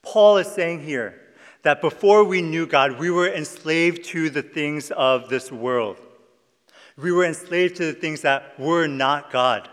Paul 0.02 0.36
is 0.40 0.48
saying 0.48 0.82
here, 0.82 1.22
that 1.64 1.82
before 1.82 2.24
we 2.24 2.42
knew 2.42 2.66
God, 2.66 3.00
we 3.00 3.12
were 3.12 3.32
enslaved 3.32 4.04
to 4.06 4.30
the 4.30 4.42
things 4.42 4.92
of 4.92 5.30
this 5.30 5.52
world. 5.52 5.98
We 6.98 7.12
were 7.12 7.26
enslaved 7.26 7.76
to 7.78 7.86
the 7.86 7.94
things 7.94 8.22
that 8.22 8.60
were 8.60 8.88
not 8.88 9.32
God. 9.32 9.70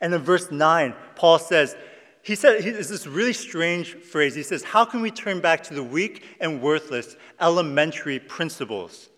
And 0.00 0.12
in 0.12 0.20
verse 0.20 0.50
9, 0.50 0.94
Paul 1.14 1.38
says, 1.38 1.76
he 2.22 2.34
said, 2.36 2.64
it's 2.64 2.88
this 2.88 3.06
really 3.06 3.32
strange 3.32 3.94
phrase. 3.94 4.34
He 4.34 4.44
says, 4.44 4.62
How 4.62 4.84
can 4.84 5.02
we 5.02 5.10
turn 5.10 5.40
back 5.40 5.64
to 5.64 5.74
the 5.74 5.82
weak 5.82 6.24
and 6.40 6.62
worthless 6.62 7.16
elementary 7.40 8.20
principles 8.20 9.08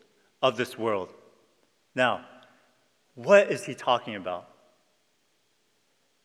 of 0.41 0.57
this 0.57 0.79
world? 0.79 1.11
Now, 1.95 2.25
what 3.15 3.51
is 3.51 3.65
he 3.65 3.75
talking 3.75 4.17
about? 4.17 4.49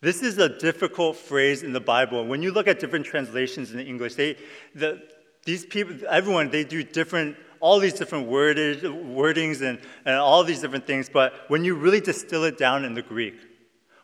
This 0.02 0.24
is 0.24 0.38
a 0.38 0.58
difficult 0.58 1.18
phrase 1.18 1.64
in 1.64 1.74
the 1.74 1.82
Bible. 1.82 2.26
When 2.26 2.42
you 2.42 2.52
look 2.52 2.68
at 2.70 2.80
different 2.80 3.06
translations 3.06 3.74
in 3.74 3.80
English, 3.82 4.16
they, 4.16 4.38
the, 4.74 5.02
these 5.46 5.66
people, 5.66 5.96
everyone, 6.10 6.50
they 6.50 6.64
do 6.64 6.84
different, 6.84 7.38
all 7.60 7.80
these 7.80 7.94
different 7.94 8.28
worded, 8.28 8.82
wordings 8.82 9.62
and, 9.62 9.80
and 10.06 10.16
all 10.16 10.44
these 10.44 10.62
different 10.62 10.86
things. 10.86 11.10
But 11.10 11.34
when 11.48 11.64
you 11.64 11.76
really 11.76 12.02
distill 12.02 12.44
it 12.44 12.58
down 12.58 12.86
in 12.86 12.94
the 12.94 13.02
Greek, 13.02 13.36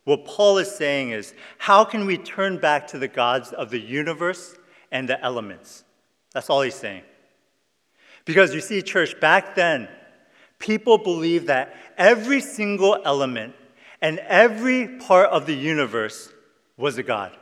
what 0.05 0.25
Paul 0.25 0.59
is 0.59 0.71
saying 0.71 1.11
is, 1.11 1.33
how 1.57 1.83
can 1.83 2.05
we 2.05 2.17
turn 2.17 2.57
back 2.57 2.87
to 2.87 2.99
the 2.99 3.07
gods 3.07 3.51
of 3.51 3.71
the 3.71 3.79
universe 3.79 4.55
and 4.91 5.09
the 5.09 5.21
elements? 5.23 5.83
That's 6.33 6.49
all 6.49 6.61
he's 6.61 6.75
saying. 6.75 7.03
Because 8.23 8.53
you 8.53 8.61
see, 8.61 8.81
church, 8.81 9.19
back 9.19 9.55
then, 9.55 9.87
people 10.59 10.97
believed 10.97 11.47
that 11.47 11.75
every 11.97 12.41
single 12.41 12.97
element 13.03 13.55
and 14.01 14.19
every 14.19 14.87
part 14.99 15.29
of 15.29 15.45
the 15.45 15.55
universe 15.55 16.31
was 16.77 16.97
a 16.97 17.03
God. 17.03 17.35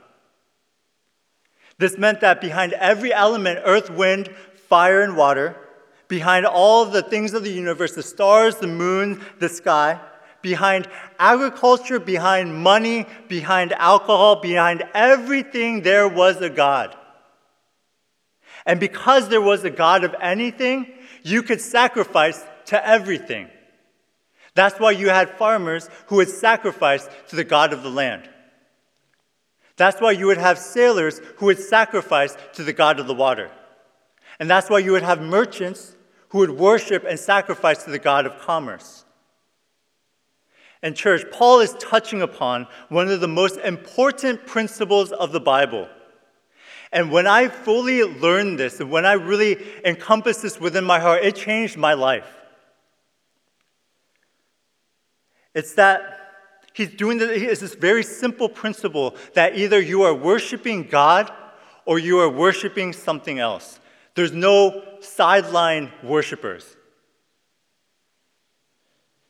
This 1.83 1.97
meant 1.97 2.21
that 2.21 2.39
behind 2.39 2.71
every 2.71 3.11
element 3.11 3.59
earth, 3.65 3.89
wind, 3.89 4.29
fire, 4.69 5.01
and 5.01 5.17
water 5.17 5.57
behind 6.07 6.45
all 6.45 6.85
the 6.85 7.01
things 7.01 7.33
of 7.33 7.43
the 7.43 7.51
universe 7.51 7.93
the 7.93 8.01
stars, 8.01 8.55
the 8.55 8.67
moon, 8.67 9.21
the 9.39 9.49
sky 9.49 9.99
behind 10.41 10.87
agriculture, 11.19 11.99
behind 11.99 12.55
money, 12.55 13.05
behind 13.27 13.73
alcohol, 13.73 14.37
behind 14.37 14.85
everything, 14.93 15.81
there 15.81 16.07
was 16.07 16.37
a 16.37 16.49
God. 16.49 16.95
And 18.65 18.79
because 18.79 19.27
there 19.27 19.41
was 19.41 19.65
a 19.65 19.69
God 19.69 20.05
of 20.05 20.15
anything, 20.21 20.89
you 21.21 21.43
could 21.43 21.59
sacrifice 21.59 22.41
to 22.67 22.87
everything. 22.87 23.49
That's 24.55 24.79
why 24.79 24.91
you 24.91 25.09
had 25.09 25.37
farmers 25.37 25.89
who 26.05 26.15
would 26.15 26.29
sacrifice 26.29 27.09
to 27.27 27.35
the 27.35 27.43
God 27.43 27.73
of 27.73 27.83
the 27.83 27.91
land. 27.91 28.29
That's 29.83 29.99
why 29.99 30.11
you 30.11 30.27
would 30.27 30.37
have 30.37 30.57
sailors 30.57 31.19
who 31.35 31.47
would 31.47 31.59
sacrifice 31.59 32.37
to 32.53 32.63
the 32.63 32.71
God 32.71 33.01
of 33.01 33.07
the 33.07 33.13
water. 33.13 33.51
And 34.39 34.49
that's 34.49 34.69
why 34.69 34.79
you 34.79 34.93
would 34.93 35.03
have 35.03 35.21
merchants 35.21 35.97
who 36.29 36.37
would 36.37 36.51
worship 36.51 37.03
and 37.03 37.19
sacrifice 37.19 37.83
to 37.83 37.91
the 37.91 37.99
God 37.99 38.25
of 38.25 38.39
commerce. 38.39 39.03
And, 40.81 40.95
church, 40.95 41.25
Paul 41.33 41.59
is 41.59 41.75
touching 41.81 42.21
upon 42.21 42.67
one 42.87 43.09
of 43.09 43.19
the 43.19 43.27
most 43.27 43.57
important 43.57 44.45
principles 44.45 45.11
of 45.11 45.33
the 45.33 45.41
Bible. 45.41 45.89
And 46.93 47.11
when 47.11 47.27
I 47.27 47.49
fully 47.49 48.05
learned 48.05 48.57
this, 48.57 48.79
and 48.79 48.89
when 48.89 49.05
I 49.05 49.13
really 49.13 49.57
encompassed 49.83 50.43
this 50.43 50.61
within 50.61 50.85
my 50.85 51.01
heart, 51.01 51.25
it 51.25 51.35
changed 51.35 51.75
my 51.75 51.93
life. 51.93 52.31
It's 55.53 55.73
that 55.73 56.22
he's 56.73 56.89
doing 56.89 57.17
this, 57.17 57.41
it's 57.41 57.61
this 57.61 57.75
very 57.75 58.03
simple 58.03 58.49
principle 58.49 59.15
that 59.33 59.57
either 59.57 59.79
you 59.79 60.03
are 60.03 60.13
worshiping 60.13 60.83
God 60.83 61.31
or 61.85 61.99
you 61.99 62.19
are 62.19 62.29
worshiping 62.29 62.93
something 62.93 63.39
else. 63.39 63.79
There's 64.15 64.31
no 64.31 64.83
sideline 65.01 65.91
worshipers. 66.03 66.75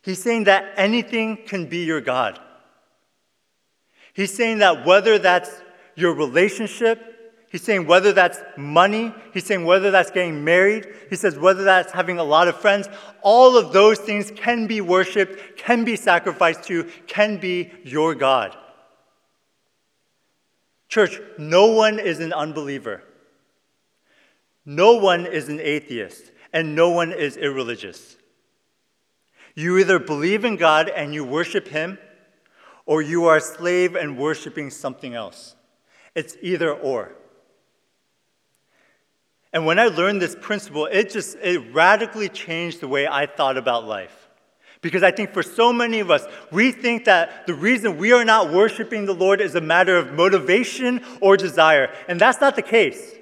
He's 0.03 0.21
saying 0.21 0.45
that 0.45 0.73
anything 0.75 1.37
can 1.45 1.67
be 1.67 1.85
your 1.85 2.01
God. 2.01 2.39
He's 4.13 4.33
saying 4.33 4.59
that 4.59 4.85
whether 4.85 5.17
that's 5.17 5.49
your 5.95 6.13
relationship, 6.13 7.12
He's 7.53 7.61
saying 7.61 7.85
whether 7.85 8.13
that's 8.13 8.39
money, 8.57 9.13
he's 9.31 9.45
saying 9.45 9.63
whether 9.63 9.91
that's 9.91 10.09
getting 10.09 10.43
married, 10.43 10.87
he 11.11 11.15
says 11.15 11.37
whether 11.37 11.63
that's 11.63 11.91
having 11.91 12.17
a 12.17 12.23
lot 12.23 12.47
of 12.47 12.59
friends, 12.59 12.89
all 13.21 13.57
of 13.57 13.71
those 13.71 13.99
things 13.99 14.31
can 14.31 14.65
be 14.65 14.81
worshiped, 14.81 15.55
can 15.55 15.85
be 15.85 15.95
sacrificed 15.95 16.63
to, 16.63 16.85
can 17.05 17.37
be 17.37 17.71
your 17.83 18.15
God. 18.15 18.57
Church, 20.89 21.21
no 21.37 21.67
one 21.67 21.99
is 21.99 22.19
an 22.19 22.33
unbeliever. 22.33 23.03
No 24.65 24.93
one 24.93 25.27
is 25.27 25.47
an 25.47 25.59
atheist, 25.59 26.31
and 26.53 26.73
no 26.73 26.89
one 26.89 27.11
is 27.11 27.37
irreligious. 27.37 28.17
You 29.53 29.77
either 29.77 29.99
believe 29.99 30.43
in 30.43 30.55
God 30.55 30.89
and 30.89 31.13
you 31.13 31.23
worship 31.23 31.67
Him, 31.67 31.99
or 32.87 33.03
you 33.03 33.25
are 33.25 33.37
a 33.37 33.41
slave 33.41 33.93
and 33.93 34.17
worshiping 34.17 34.71
something 34.71 35.13
else. 35.13 35.55
It's 36.15 36.35
either 36.41 36.73
or. 36.73 37.11
And 39.53 39.67
when 39.67 39.77
I 39.77 39.85
learned 39.85 40.21
this 40.21 40.35
principle, 40.39 40.87
it 40.87 41.11
just 41.11 41.37
it 41.37 41.59
radically 41.73 42.27
changed 42.27 42.79
the 42.79 42.87
way 42.87 43.07
I 43.07 43.27
thought 43.27 43.55
about 43.55 43.85
life. 43.85 44.23
Because 44.81 45.03
I 45.03 45.11
think 45.11 45.31
for 45.31 45.43
so 45.43 45.71
many 45.71 45.99
of 45.99 46.11
us, 46.11 46.25
we 46.51 46.71
think 46.71 47.05
that 47.05 47.47
the 47.47 47.53
reason 47.53 47.97
we 47.97 48.11
are 48.11 48.25
not 48.25 48.51
worshiping 48.51 49.05
the 49.05 49.13
Lord 49.13 49.39
is 49.39 49.55
a 49.55 49.61
matter 49.61 49.95
of 49.95 50.11
motivation 50.11 51.01
or 51.21 51.37
desire. 51.37 51.89
And 52.09 52.19
that's 52.19 52.41
not 52.41 52.57
the 52.57 52.61
case. 52.63 53.13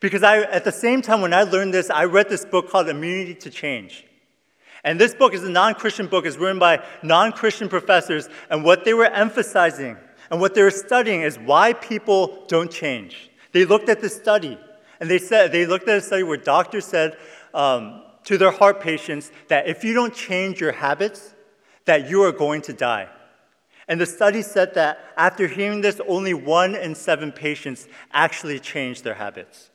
Because 0.00 0.22
I, 0.22 0.38
at 0.42 0.64
the 0.64 0.72
same 0.72 1.02
time, 1.02 1.20
when 1.20 1.34
I 1.34 1.42
learned 1.42 1.74
this, 1.74 1.90
I 1.90 2.04
read 2.04 2.30
this 2.30 2.46
book 2.46 2.70
called 2.70 2.88
Immunity 2.88 3.34
to 3.34 3.50
Change. 3.50 4.06
And 4.82 4.98
this 4.98 5.14
book 5.14 5.34
is 5.34 5.42
a 5.44 5.50
non 5.50 5.74
Christian 5.74 6.06
book, 6.06 6.24
it's 6.24 6.36
written 6.36 6.58
by 6.58 6.82
non 7.02 7.32
Christian 7.32 7.68
professors. 7.68 8.28
And 8.48 8.64
what 8.64 8.84
they 8.84 8.94
were 8.94 9.06
emphasizing 9.06 9.96
and 10.30 10.40
what 10.40 10.54
they 10.54 10.62
were 10.62 10.70
studying 10.70 11.22
is 11.22 11.38
why 11.38 11.72
people 11.72 12.44
don't 12.48 12.70
change. 12.70 13.30
They 13.52 13.64
looked 13.64 13.88
at 13.88 14.00
this 14.00 14.16
study 14.16 14.58
and 15.00 15.10
they 15.10 15.18
said 15.18 15.52
they 15.52 15.66
looked 15.66 15.88
at 15.88 15.98
a 15.98 16.00
study 16.00 16.22
where 16.22 16.36
doctors 16.36 16.84
said 16.84 17.16
um, 17.52 18.02
to 18.24 18.38
their 18.38 18.50
heart 18.50 18.80
patients 18.80 19.30
that 19.48 19.68
if 19.68 19.84
you 19.84 19.94
don't 19.94 20.14
change 20.14 20.60
your 20.60 20.72
habits, 20.72 21.34
that 21.84 22.08
you 22.08 22.22
are 22.22 22.32
going 22.32 22.62
to 22.62 22.72
die. 22.72 23.08
And 23.86 24.00
the 24.00 24.06
study 24.06 24.40
said 24.42 24.74
that 24.74 24.98
after 25.16 25.46
hearing 25.46 25.82
this, 25.82 26.00
only 26.08 26.32
one 26.32 26.74
in 26.74 26.94
seven 26.94 27.32
patients 27.32 27.86
actually 28.12 28.58
changed 28.58 29.04
their 29.04 29.14
habits. 29.14 29.70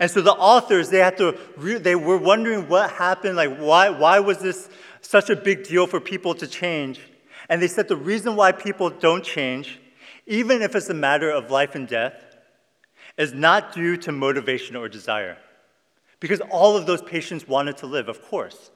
And 0.00 0.10
so 0.10 0.20
the 0.20 0.32
authors, 0.32 0.90
they 0.90 0.98
had 0.98 1.16
to, 1.18 1.36
re- 1.56 1.78
they 1.78 1.94
were 1.94 2.16
wondering 2.16 2.68
what 2.68 2.90
happened, 2.92 3.36
like 3.36 3.56
why, 3.58 3.90
why 3.90 4.20
was 4.20 4.38
this 4.38 4.68
such 5.00 5.28
a 5.28 5.36
big 5.36 5.64
deal 5.64 5.86
for 5.86 6.00
people 6.00 6.34
to 6.36 6.46
change? 6.46 7.00
And 7.48 7.60
they 7.60 7.68
said 7.68 7.88
the 7.88 7.96
reason 7.96 8.36
why 8.36 8.52
people 8.52 8.90
don't 8.90 9.24
change, 9.24 9.80
even 10.26 10.62
if 10.62 10.74
it's 10.74 10.88
a 10.88 10.94
matter 10.94 11.30
of 11.30 11.50
life 11.50 11.74
and 11.74 11.88
death, 11.88 12.27
is 13.18 13.34
not 13.34 13.74
due 13.74 13.96
to 13.98 14.12
motivation 14.12 14.76
or 14.76 14.88
desire. 14.88 15.36
Because 16.20 16.40
all 16.50 16.76
of 16.76 16.86
those 16.86 17.02
patients 17.02 17.46
wanted 17.46 17.76
to 17.78 17.86
live, 17.86 18.08
of 18.08 18.22
course. 18.22 18.70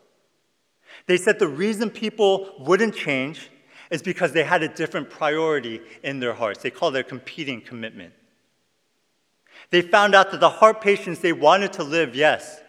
They 1.07 1.17
said 1.17 1.39
the 1.39 1.49
reason 1.49 1.89
people 1.89 2.55
wouldn't 2.59 2.95
change 2.95 3.51
is 3.91 4.03
because 4.03 4.33
they 4.33 4.45
had 4.45 4.63
a 4.63 4.69
different 4.69 5.11
priority 5.11 5.81
in 6.03 6.21
their 6.21 6.35
hearts. 6.35 6.63
They 6.63 6.71
called 6.71 6.97
it 6.97 7.01
a 7.01 7.05
competing 7.05 7.61
commitment. 7.61 8.13
They 9.71 9.83
found 9.83 10.15
out 10.15 10.31
that 10.33 10.41
the 10.41 10.51
heart 10.51 10.81
patients, 10.81 11.21
they 11.21 11.33
wanted 11.33 11.73
to 11.75 11.85
live, 11.85 12.15
yes. 12.15 12.61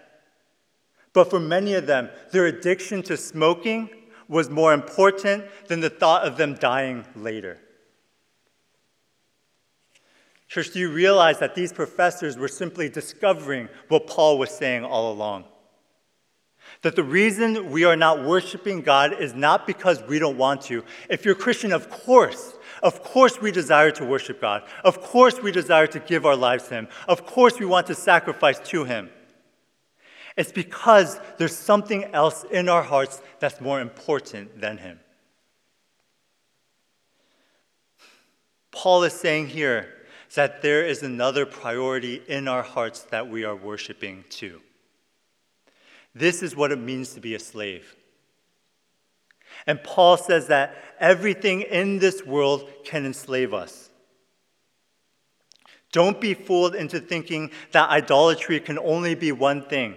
But 1.11 1.29
for 1.29 1.39
many 1.39 1.73
of 1.73 1.85
them, 1.87 2.09
their 2.31 2.45
addiction 2.45 3.03
to 3.03 3.17
smoking 3.17 3.89
was 4.27 4.49
more 4.49 4.73
important 4.73 5.45
than 5.67 5.79
the 5.79 5.89
thought 5.89 6.25
of 6.25 6.37
them 6.37 6.55
dying 6.55 7.05
later. 7.15 7.59
Church, 10.53 10.69
do 10.69 10.79
you 10.79 10.91
realize 10.91 11.39
that 11.39 11.55
these 11.55 11.73
professors 11.73 12.37
were 12.37 12.47
simply 12.47 12.87
discovering 12.87 13.69
what 13.87 14.05
Paul 14.05 14.37
was 14.37 14.51
saying 14.51 14.85
all 14.85 15.11
along? 15.11 15.45
That 16.83 16.95
the 16.95 17.01
reason 17.01 17.71
we 17.71 17.85
are 17.85 17.95
not 17.95 18.23
worshiping 18.23 18.81
God 18.81 19.19
is 19.19 19.33
not 19.33 19.65
because 19.65 20.03
we 20.03 20.19
don't 20.19 20.37
want 20.37 20.61
to. 20.63 20.83
If 21.09 21.25
you're 21.25 21.33
Christian, 21.33 21.71
of 21.71 21.89
course, 21.89 22.53
of 22.83 23.01
course 23.01 23.41
we 23.41 23.51
desire 23.51 23.89
to 23.93 24.05
worship 24.05 24.41
God. 24.41 24.61
Of 24.83 25.01
course 25.01 25.41
we 25.41 25.51
desire 25.51 25.87
to 25.87 25.99
give 25.99 26.23
our 26.23 26.35
lives 26.35 26.67
to 26.67 26.75
Him. 26.75 26.87
Of 27.07 27.25
course 27.25 27.59
we 27.59 27.65
want 27.65 27.87
to 27.87 27.95
sacrifice 27.95 28.59
to 28.69 28.83
Him. 28.83 29.09
It's 30.37 30.51
because 30.51 31.19
there's 31.39 31.57
something 31.57 32.03
else 32.13 32.45
in 32.51 32.69
our 32.69 32.83
hearts 32.83 33.23
that's 33.39 33.59
more 33.59 33.81
important 33.81 34.61
than 34.61 34.77
Him. 34.77 34.99
Paul 38.69 39.01
is 39.01 39.13
saying 39.13 39.47
here 39.47 39.87
that 40.35 40.61
there 40.61 40.85
is 40.85 41.03
another 41.03 41.45
priority 41.45 42.21
in 42.27 42.47
our 42.47 42.63
hearts 42.63 43.01
that 43.03 43.27
we 43.27 43.43
are 43.43 43.55
worshiping 43.55 44.23
too. 44.29 44.61
This 46.15 46.43
is 46.43 46.55
what 46.55 46.71
it 46.71 46.79
means 46.79 47.13
to 47.13 47.21
be 47.21 47.35
a 47.35 47.39
slave. 47.39 47.95
And 49.67 49.83
Paul 49.83 50.17
says 50.17 50.47
that 50.47 50.75
everything 50.99 51.61
in 51.61 51.99
this 51.99 52.25
world 52.25 52.69
can 52.83 53.05
enslave 53.05 53.53
us. 53.53 53.89
Don't 55.91 56.19
be 56.19 56.33
fooled 56.33 56.73
into 56.73 56.99
thinking 56.99 57.51
that 57.71 57.89
idolatry 57.89 58.59
can 58.59 58.79
only 58.79 59.13
be 59.13 59.31
one 59.31 59.61
thing. 59.61 59.95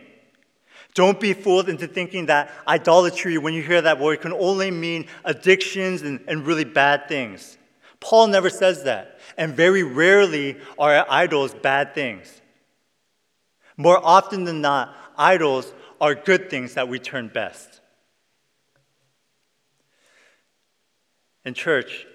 Don't 0.95 1.19
be 1.19 1.33
fooled 1.33 1.69
into 1.69 1.87
thinking 1.87 2.27
that 2.27 2.51
idolatry, 2.69 3.39
when 3.39 3.55
you 3.55 3.63
hear 3.63 3.83
that 3.83 3.99
word, 3.99 4.21
can 4.21 4.33
only 4.33 4.71
mean 4.71 5.07
addictions 5.25 6.03
and, 6.03 6.21
and 6.29 6.47
really 6.47 6.65
bad 6.65 7.09
things. 7.09 7.56
Paul 8.07 8.29
never 8.29 8.51
says 8.51 8.85
that. 8.85 9.19
And 9.37 9.53
very 9.53 9.83
rarely 9.83 10.59
are 10.79 11.05
idols 11.09 11.53
bad 11.53 11.93
things. 11.93 12.41
More 13.77 13.99
often 14.01 14.45
than 14.45 14.61
not, 14.61 14.95
idols 15.19 15.75
are 16.01 16.15
good 16.15 16.49
things 16.49 16.75
that 16.75 16.89
we 16.89 17.01
turn 17.01 17.27
best. 17.27 17.81
In 21.45 21.53
church, 21.53 22.07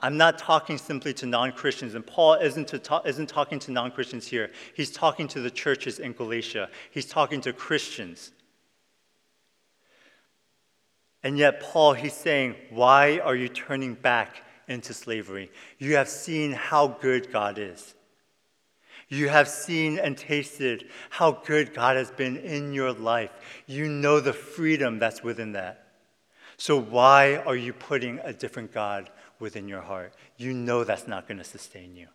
I'm 0.00 0.16
not 0.16 0.36
talking 0.38 0.78
simply 0.78 1.14
to 1.14 1.26
non 1.26 1.52
Christians, 1.52 1.94
and 1.94 2.04
Paul 2.04 2.34
isn't, 2.34 2.82
talk, 2.82 3.06
isn't 3.06 3.28
talking 3.28 3.60
to 3.60 3.70
non 3.70 3.92
Christians 3.92 4.26
here. 4.26 4.50
He's 4.74 4.90
talking 4.90 5.28
to 5.28 5.40
the 5.40 5.50
churches 5.50 6.00
in 6.00 6.12
Galatia, 6.12 6.70
he's 6.90 7.06
talking 7.06 7.40
to 7.42 7.52
Christians. 7.52 8.32
And 11.22 11.38
yet, 11.38 11.60
Paul, 11.60 11.92
he's 11.92 12.14
saying, 12.14 12.56
Why 12.70 13.20
are 13.20 13.36
you 13.36 13.48
turning 13.48 13.94
back 13.94 14.42
into 14.68 14.92
slavery? 14.94 15.50
You 15.78 15.96
have 15.96 16.08
seen 16.08 16.52
how 16.52 16.88
good 16.88 17.32
God 17.32 17.58
is. 17.58 17.94
You 19.08 19.28
have 19.28 19.48
seen 19.48 19.98
and 19.98 20.16
tasted 20.16 20.88
how 21.10 21.32
good 21.32 21.72
God 21.72 21.96
has 21.96 22.10
been 22.10 22.36
in 22.36 22.72
your 22.72 22.92
life. 22.92 23.30
You 23.66 23.88
know 23.88 24.18
the 24.18 24.32
freedom 24.32 24.98
that's 24.98 25.22
within 25.22 25.52
that. 25.52 25.86
So, 26.56 26.80
why 26.80 27.36
are 27.36 27.56
you 27.56 27.72
putting 27.72 28.18
a 28.24 28.32
different 28.32 28.72
God 28.72 29.10
within 29.38 29.68
your 29.68 29.82
heart? 29.82 30.14
You 30.38 30.54
know 30.54 30.84
that's 30.84 31.06
not 31.06 31.28
going 31.28 31.38
to 31.38 31.44
sustain 31.44 31.94
you. 31.94 32.08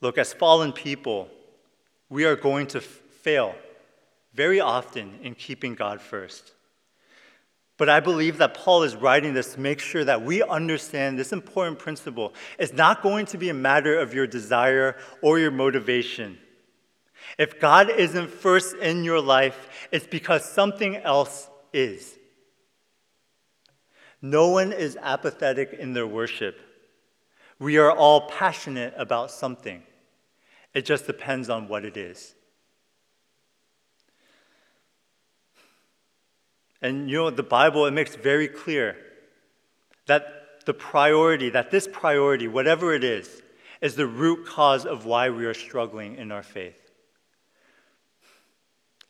Look, 0.00 0.18
as 0.18 0.32
fallen 0.32 0.72
people, 0.72 1.28
we 2.08 2.24
are 2.24 2.36
going 2.36 2.66
to 2.68 2.78
f- 2.78 2.84
fail 2.84 3.54
very 4.34 4.60
often 4.60 5.18
in 5.22 5.34
keeping 5.34 5.74
God 5.74 6.00
first. 6.00 6.52
But 7.78 7.88
I 7.88 8.00
believe 8.00 8.38
that 8.38 8.54
Paul 8.54 8.82
is 8.82 8.96
writing 8.96 9.34
this 9.34 9.54
to 9.54 9.60
make 9.60 9.78
sure 9.78 10.04
that 10.04 10.22
we 10.22 10.42
understand 10.42 11.16
this 11.16 11.32
important 11.32 11.78
principle. 11.78 12.34
It's 12.58 12.72
not 12.72 13.02
going 13.02 13.26
to 13.26 13.38
be 13.38 13.48
a 13.48 13.54
matter 13.54 13.98
of 13.98 14.12
your 14.12 14.26
desire 14.26 14.96
or 15.22 15.38
your 15.38 15.52
motivation. 15.52 16.38
If 17.38 17.60
God 17.60 17.88
isn't 17.88 18.30
first 18.30 18.74
in 18.76 19.04
your 19.04 19.20
life, 19.20 19.88
it's 19.92 20.06
because 20.06 20.44
something 20.44 20.96
else 20.96 21.48
is. 21.72 22.16
No 24.20 24.48
one 24.48 24.72
is 24.72 24.98
apathetic 25.00 25.72
in 25.72 25.92
their 25.92 26.06
worship. 26.06 26.58
We 27.60 27.78
are 27.78 27.92
all 27.92 28.28
passionate 28.28 28.94
about 28.96 29.30
something. 29.30 29.84
It 30.74 30.84
just 30.84 31.06
depends 31.06 31.48
on 31.48 31.68
what 31.68 31.84
it 31.84 31.96
is. 31.96 32.34
And 36.80 37.10
you 37.10 37.16
know, 37.16 37.30
the 37.30 37.42
Bible, 37.42 37.86
it 37.86 37.92
makes 37.92 38.14
very 38.14 38.48
clear 38.48 38.96
that 40.06 40.66
the 40.66 40.74
priority, 40.74 41.50
that 41.50 41.70
this 41.70 41.88
priority, 41.90 42.46
whatever 42.46 42.94
it 42.94 43.04
is, 43.04 43.42
is 43.80 43.94
the 43.94 44.06
root 44.06 44.46
cause 44.46 44.84
of 44.84 45.06
why 45.06 45.30
we 45.30 45.44
are 45.46 45.54
struggling 45.54 46.16
in 46.16 46.32
our 46.32 46.42
faith. 46.42 46.76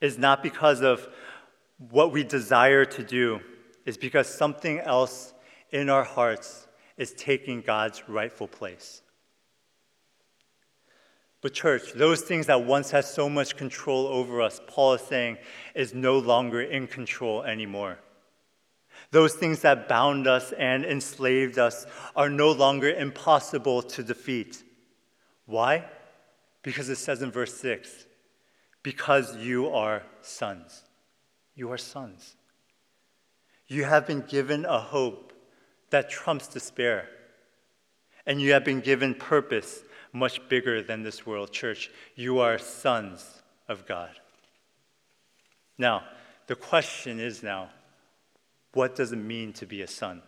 It's 0.01 0.19
not 0.19 0.43
because 0.43 0.81
of 0.81 1.09
what 1.91 2.13
we 2.13 2.25
desire 2.25 2.85
to 2.85 3.03
do, 3.03 3.41
it's 3.87 3.97
because 3.97 4.29
something 4.29 4.81
else 4.81 5.33
in 5.71 5.89
our 5.89 6.05
hearts 6.05 6.67
is 6.97 7.13
taking 7.13 7.63
God's 7.63 8.09
rightful 8.09 8.49
place. 8.49 9.03
But, 11.41 11.55
church, 11.55 11.93
those 11.93 12.23
things 12.23 12.47
that 12.47 12.65
once 12.65 12.91
had 12.91 13.05
so 13.05 13.29
much 13.29 13.57
control 13.57 14.09
over 14.09 14.43
us, 14.43 14.61
Paul 14.67 14.95
is 14.95 15.03
saying, 15.03 15.39
is 15.75 15.95
no 15.95 16.19
longer 16.19 16.61
in 16.61 16.87
control 16.87 17.43
anymore. 17.45 17.99
Those 19.13 19.35
things 19.35 19.61
that 19.61 19.89
bound 19.89 20.27
us 20.27 20.53
and 20.53 20.85
enslaved 20.85 21.59
us 21.59 21.87
are 22.17 22.29
no 22.29 22.51
longer 22.51 22.91
impossible 22.91 23.83
to 23.83 24.03
defeat. 24.03 24.65
Why? 25.47 25.85
Because 26.63 26.89
it 26.89 26.97
says 26.97 27.23
in 27.23 27.31
verse 27.31 27.55
6 27.55 28.07
because 28.83 29.37
you 29.37 29.69
are 29.69 30.03
sons. 30.23 30.83
You 31.55 31.71
are 31.73 31.79
sons. 31.79 32.37
You 33.67 33.85
have 33.85 34.07
been 34.07 34.23
given 34.23 34.65
a 34.65 34.79
hope 34.79 35.33
that 35.91 36.09
trumps 36.09 36.49
despair, 36.49 37.09
and 38.25 38.41
you 38.41 38.53
have 38.53 38.65
been 38.65 38.81
given 38.81 39.15
purpose 39.15 39.83
much 40.13 40.47
bigger 40.49 40.83
than 40.83 41.03
this 41.03 41.27
world. 41.27 41.53
Church, 41.53 41.91
you 42.15 42.39
are 42.39 42.59
sons 42.59 43.43
of 43.69 43.87
God. 43.87 44.11
Now, 45.77 46.05
the 46.47 46.57
question 46.57 47.21
is 47.21 47.43
now, 47.43 47.71
what 48.73 48.97
does 48.97 49.13
it 49.13 49.17
mean 49.17 49.53
to 49.55 49.67
be 49.67 49.83
a 49.83 49.87
son? 49.87 50.23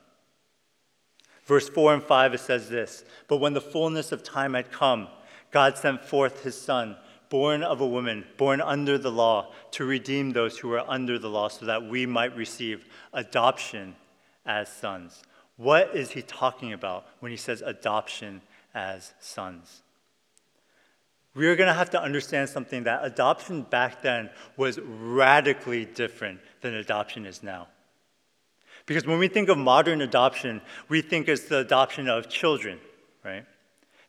Verse 1.44 1.68
4 1.68 1.94
and 1.94 2.02
5, 2.02 2.34
it 2.34 2.40
says 2.40 2.68
this 2.68 3.04
But 3.26 3.38
when 3.38 3.54
the 3.54 3.60
fullness 3.60 4.12
of 4.12 4.22
time 4.22 4.54
had 4.54 4.70
come, 4.70 5.08
God 5.50 5.76
sent 5.76 6.04
forth 6.04 6.44
his 6.44 6.60
son, 6.60 6.96
born 7.28 7.62
of 7.62 7.80
a 7.80 7.86
woman, 7.86 8.24
born 8.36 8.60
under 8.60 8.98
the 8.98 9.10
law, 9.10 9.52
to 9.72 9.84
redeem 9.84 10.30
those 10.30 10.58
who 10.58 10.68
were 10.68 10.88
under 10.88 11.18
the 11.18 11.30
law, 11.30 11.48
so 11.48 11.66
that 11.66 11.84
we 11.84 12.06
might 12.06 12.36
receive 12.36 12.84
adoption 13.12 13.96
as 14.46 14.68
sons. 14.68 15.22
What 15.56 15.94
is 15.94 16.12
he 16.12 16.22
talking 16.22 16.72
about 16.72 17.06
when 17.20 17.30
he 17.30 17.36
says 17.36 17.62
adoption 17.62 18.42
as 18.74 19.12
sons. 19.20 19.82
We 21.34 21.46
are 21.46 21.56
going 21.56 21.68
to 21.68 21.74
have 21.74 21.90
to 21.90 22.02
understand 22.02 22.48
something 22.48 22.84
that 22.84 23.04
adoption 23.04 23.62
back 23.62 24.02
then 24.02 24.30
was 24.56 24.78
radically 24.80 25.84
different 25.84 26.40
than 26.60 26.74
adoption 26.74 27.24
is 27.24 27.42
now. 27.42 27.68
Because 28.86 29.06
when 29.06 29.18
we 29.18 29.28
think 29.28 29.48
of 29.48 29.56
modern 29.56 30.00
adoption, 30.00 30.60
we 30.88 31.02
think 31.02 31.28
it's 31.28 31.44
the 31.44 31.58
adoption 31.58 32.08
of 32.08 32.28
children, 32.28 32.80
right? 33.24 33.44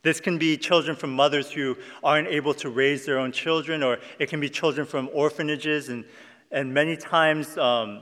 This 0.04 0.20
can 0.20 0.40
be 0.40 0.58
children 0.58 0.96
from 0.96 1.12
mothers 1.12 1.52
who 1.52 1.78
aren't 2.04 2.28
able 2.28 2.56
to 2.56 2.70
raise 2.70 3.06
their 3.06 3.20
own 3.20 3.32
children, 3.32 3.84
or 3.84 4.00
it 4.18 4.30
can 4.30 4.40
be 4.40 4.50
children 4.50 4.88
from 4.88 5.10
orphanages. 5.14 5.90
And, 5.90 6.06
and 6.52 6.74
many 6.74 6.98
times, 6.98 7.56
um, 7.58 8.02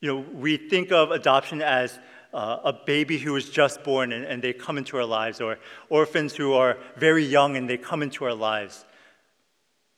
you 0.00 0.08
know, 0.08 0.24
we 0.32 0.56
think 0.56 0.90
of 0.90 1.12
adoption 1.12 1.62
as 1.62 1.98
uh, 2.32 2.58
a 2.64 2.72
baby 2.72 3.18
who 3.18 3.34
is 3.36 3.48
just 3.48 3.82
born 3.84 4.12
and, 4.12 4.24
and 4.24 4.42
they 4.42 4.52
come 4.52 4.78
into 4.78 4.96
our 4.96 5.04
lives, 5.04 5.40
or 5.40 5.58
orphans 5.88 6.34
who 6.34 6.52
are 6.52 6.78
very 6.96 7.24
young 7.24 7.56
and 7.56 7.68
they 7.68 7.78
come 7.78 8.02
into 8.02 8.24
our 8.24 8.34
lives. 8.34 8.84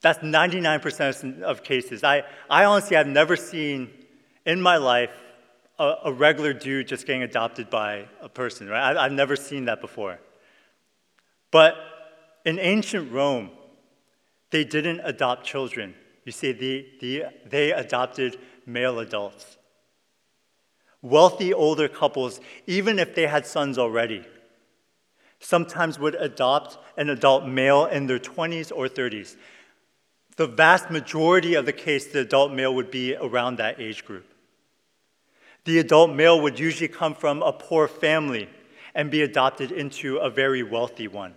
That's 0.01 0.19
99% 0.19 1.41
of 1.41 1.63
cases. 1.63 2.03
I, 2.03 2.23
I 2.49 2.65
honestly 2.65 2.97
have 2.97 3.07
never 3.07 3.35
seen 3.35 3.89
in 4.45 4.61
my 4.61 4.77
life 4.77 5.11
a, 5.77 5.95
a 6.05 6.13
regular 6.13 6.53
dude 6.53 6.87
just 6.87 7.05
getting 7.05 7.23
adopted 7.23 7.69
by 7.69 8.07
a 8.21 8.29
person, 8.29 8.67
right? 8.67 8.95
I, 8.95 9.05
I've 9.05 9.11
never 9.11 9.35
seen 9.35 9.65
that 9.65 9.81
before. 9.81 10.19
But 11.51 11.75
in 12.45 12.57
ancient 12.57 13.11
Rome, 13.11 13.51
they 14.49 14.63
didn't 14.63 15.01
adopt 15.03 15.45
children. 15.45 15.95
You 16.25 16.31
see, 16.31 16.51
the, 16.51 16.87
the, 16.99 17.23
they 17.45 17.71
adopted 17.71 18.37
male 18.65 18.99
adults. 18.99 19.57
Wealthy 21.01 21.53
older 21.53 21.87
couples, 21.87 22.39
even 22.67 22.99
if 22.99 23.15
they 23.15 23.27
had 23.27 23.47
sons 23.47 23.77
already, 23.77 24.23
sometimes 25.39 25.97
would 25.97 26.15
adopt 26.15 26.77
an 26.97 27.09
adult 27.09 27.45
male 27.45 27.85
in 27.85 28.05
their 28.05 28.19
20s 28.19 28.71
or 28.75 28.87
30s. 28.87 29.35
The 30.37 30.47
vast 30.47 30.89
majority 30.91 31.55
of 31.55 31.65
the 31.65 31.73
case, 31.73 32.07
the 32.07 32.19
adult 32.19 32.51
male 32.51 32.73
would 32.73 32.91
be 32.91 33.15
around 33.15 33.57
that 33.57 33.79
age 33.79 34.05
group. 34.05 34.25
The 35.65 35.79
adult 35.79 36.11
male 36.11 36.39
would 36.41 36.59
usually 36.59 36.87
come 36.87 37.15
from 37.15 37.41
a 37.41 37.53
poor 37.53 37.87
family 37.87 38.49
and 38.95 39.11
be 39.11 39.21
adopted 39.21 39.71
into 39.71 40.17
a 40.17 40.29
very 40.29 40.63
wealthy 40.63 41.07
one. 41.07 41.35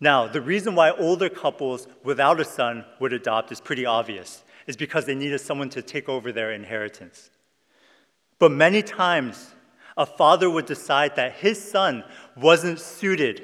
Now, 0.00 0.28
the 0.28 0.40
reason 0.40 0.74
why 0.74 0.90
older 0.90 1.28
couples 1.28 1.88
without 2.04 2.40
a 2.40 2.44
son 2.44 2.84
would 3.00 3.12
adopt 3.12 3.50
is 3.50 3.60
pretty 3.60 3.84
obvious. 3.84 4.44
Is 4.66 4.76
because 4.76 5.06
they 5.06 5.14
needed 5.14 5.40
someone 5.40 5.70
to 5.70 5.82
take 5.82 6.08
over 6.08 6.30
their 6.30 6.52
inheritance. 6.52 7.30
But 8.38 8.52
many 8.52 8.82
times, 8.82 9.54
a 9.96 10.06
father 10.06 10.48
would 10.48 10.66
decide 10.66 11.16
that 11.16 11.34
his 11.34 11.60
son 11.70 12.04
wasn't 12.36 12.78
suited 12.78 13.42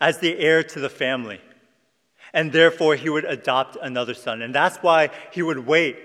as 0.00 0.18
the 0.18 0.38
heir 0.38 0.62
to 0.62 0.80
the 0.80 0.90
family. 0.90 1.40
And 2.34 2.52
therefore, 2.52 2.96
he 2.96 3.08
would 3.08 3.24
adopt 3.24 3.76
another 3.80 4.12
son. 4.12 4.42
And 4.42 4.54
that's 4.54 4.76
why 4.78 5.10
he 5.32 5.42
would 5.42 5.66
wait 5.66 5.96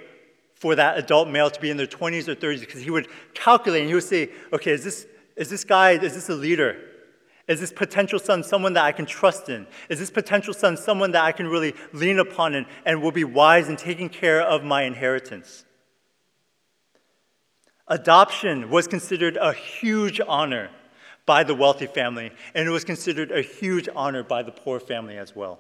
for 0.56 0.76
that 0.76 0.98
adult 0.98 1.28
male 1.28 1.50
to 1.50 1.60
be 1.60 1.70
in 1.70 1.78
their 1.78 1.88
20s 1.88 2.28
or 2.28 2.36
30s, 2.36 2.62
because 2.62 2.82
he 2.82 2.89
would 2.89 3.08
calculate 3.34 3.82
and 3.82 3.89
he 3.89 3.96
would 3.96 4.04
say, 4.04 4.30
okay, 4.54 4.72
is 4.72 4.84
this, 4.84 5.08
is 5.36 5.50
this 5.50 5.63
guy, 5.65 5.91
is 5.91 6.13
this 6.13 6.30
a 6.30 6.36
leader? 6.36 6.78
Is 7.48 7.60
this 7.60 7.74
potential 7.74 8.20
son 8.20 8.44
someone 8.44 8.74
that 8.74 8.86
I 8.86 8.91
can 8.94 9.06
trust 9.06 9.50
in? 9.50 9.67
Is 9.89 10.00
this 10.00 10.12
potential 10.12 10.54
son 10.54 10.78
someone 10.78 11.12
that 11.12 11.24
I 11.24 11.34
can 11.34 11.48
really 11.48 11.74
lean 11.91 12.20
upon 12.20 12.54
and, 12.54 12.65
and 12.86 13.02
will 13.02 13.12
be 13.12 13.24
wise 13.24 13.67
in 13.67 13.76
taking 13.76 14.08
care 14.08 14.41
of 14.41 14.63
my 14.63 14.84
inheritance? 14.84 15.65
Adoption 17.91 18.69
was 18.69 18.88
considered 18.88 19.36
a 19.36 19.51
huge 19.51 20.21
honor 20.25 20.69
by 21.25 21.43
the 21.43 21.54
wealthy 21.54 21.88
family, 21.88 22.32
and 22.56 22.65
it 22.65 22.71
was 22.71 22.86
considered 22.86 23.34
a 23.34 23.41
huge 23.41 23.89
honor 23.93 24.23
by 24.23 24.41
the 24.41 24.51
poor 24.51 24.80
family 24.80 25.17
as 25.17 25.36
well. 25.36 25.60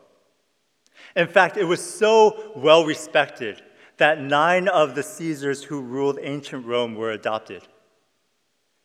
In 1.13 1.27
fact, 1.27 1.57
it 1.57 1.65
was 1.65 1.83
so 1.83 2.53
well 2.55 2.85
respected 2.85 3.61
that 3.97 4.21
nine 4.21 4.69
of 4.69 4.95
the 4.95 5.03
Caesars 5.03 5.65
who 5.65 5.81
ruled 5.81 6.19
ancient 6.21 6.65
Rome 6.65 6.95
were 6.95 7.11
adopted. 7.11 7.63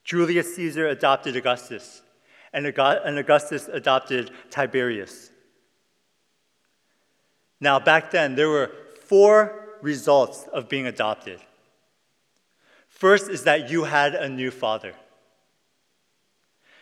Julius 0.02 0.56
Caesar 0.56 0.88
adopted 0.88 1.36
Augustus, 1.36 2.02
and 2.52 2.66
Augustus 2.66 3.68
adopted 3.72 4.32
Tiberius. 4.50 5.30
Now, 7.60 7.78
back 7.78 8.10
then, 8.10 8.34
there 8.34 8.48
were 8.48 8.72
four 9.04 9.78
results 9.82 10.48
of 10.52 10.68
being 10.68 10.88
adopted. 10.88 11.40
First 12.96 13.28
is 13.28 13.42
that 13.42 13.68
you 13.68 13.84
had 13.84 14.14
a 14.14 14.26
new 14.26 14.50
father. 14.50 14.94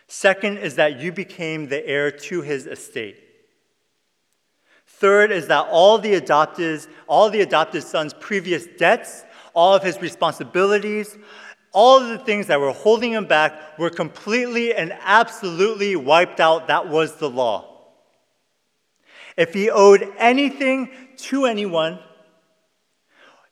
Second 0.07 0.59
is 0.59 0.77
that 0.77 1.01
you 1.01 1.11
became 1.11 1.67
the 1.67 1.85
heir 1.85 2.13
to 2.13 2.41
his 2.41 2.69
estate. 2.69 3.21
Third 4.87 5.33
is 5.33 5.49
that 5.49 5.67
all 5.73 5.99
the 5.99 6.15
adopted, 6.15 6.87
all 7.09 7.31
the 7.31 7.41
adopted 7.41 7.83
son's 7.83 8.15
previous 8.15 8.65
debts, 8.79 9.25
all 9.55 9.75
of 9.75 9.83
his 9.83 10.01
responsibilities, 10.01 11.19
all 11.73 12.01
of 12.01 12.09
the 12.11 12.25
things 12.25 12.47
that 12.47 12.61
were 12.61 12.71
holding 12.71 13.11
him 13.11 13.25
back 13.25 13.77
were 13.77 13.91
completely 13.91 14.73
and 14.73 14.97
absolutely 15.01 15.97
wiped 15.97 16.39
out. 16.39 16.69
That 16.69 16.89
was 16.89 17.17
the 17.17 17.29
law. 17.29 17.89
If 19.37 19.53
he 19.53 19.69
owed 19.69 20.09
anything 20.17 20.91
to 21.17 21.47
anyone, 21.47 21.99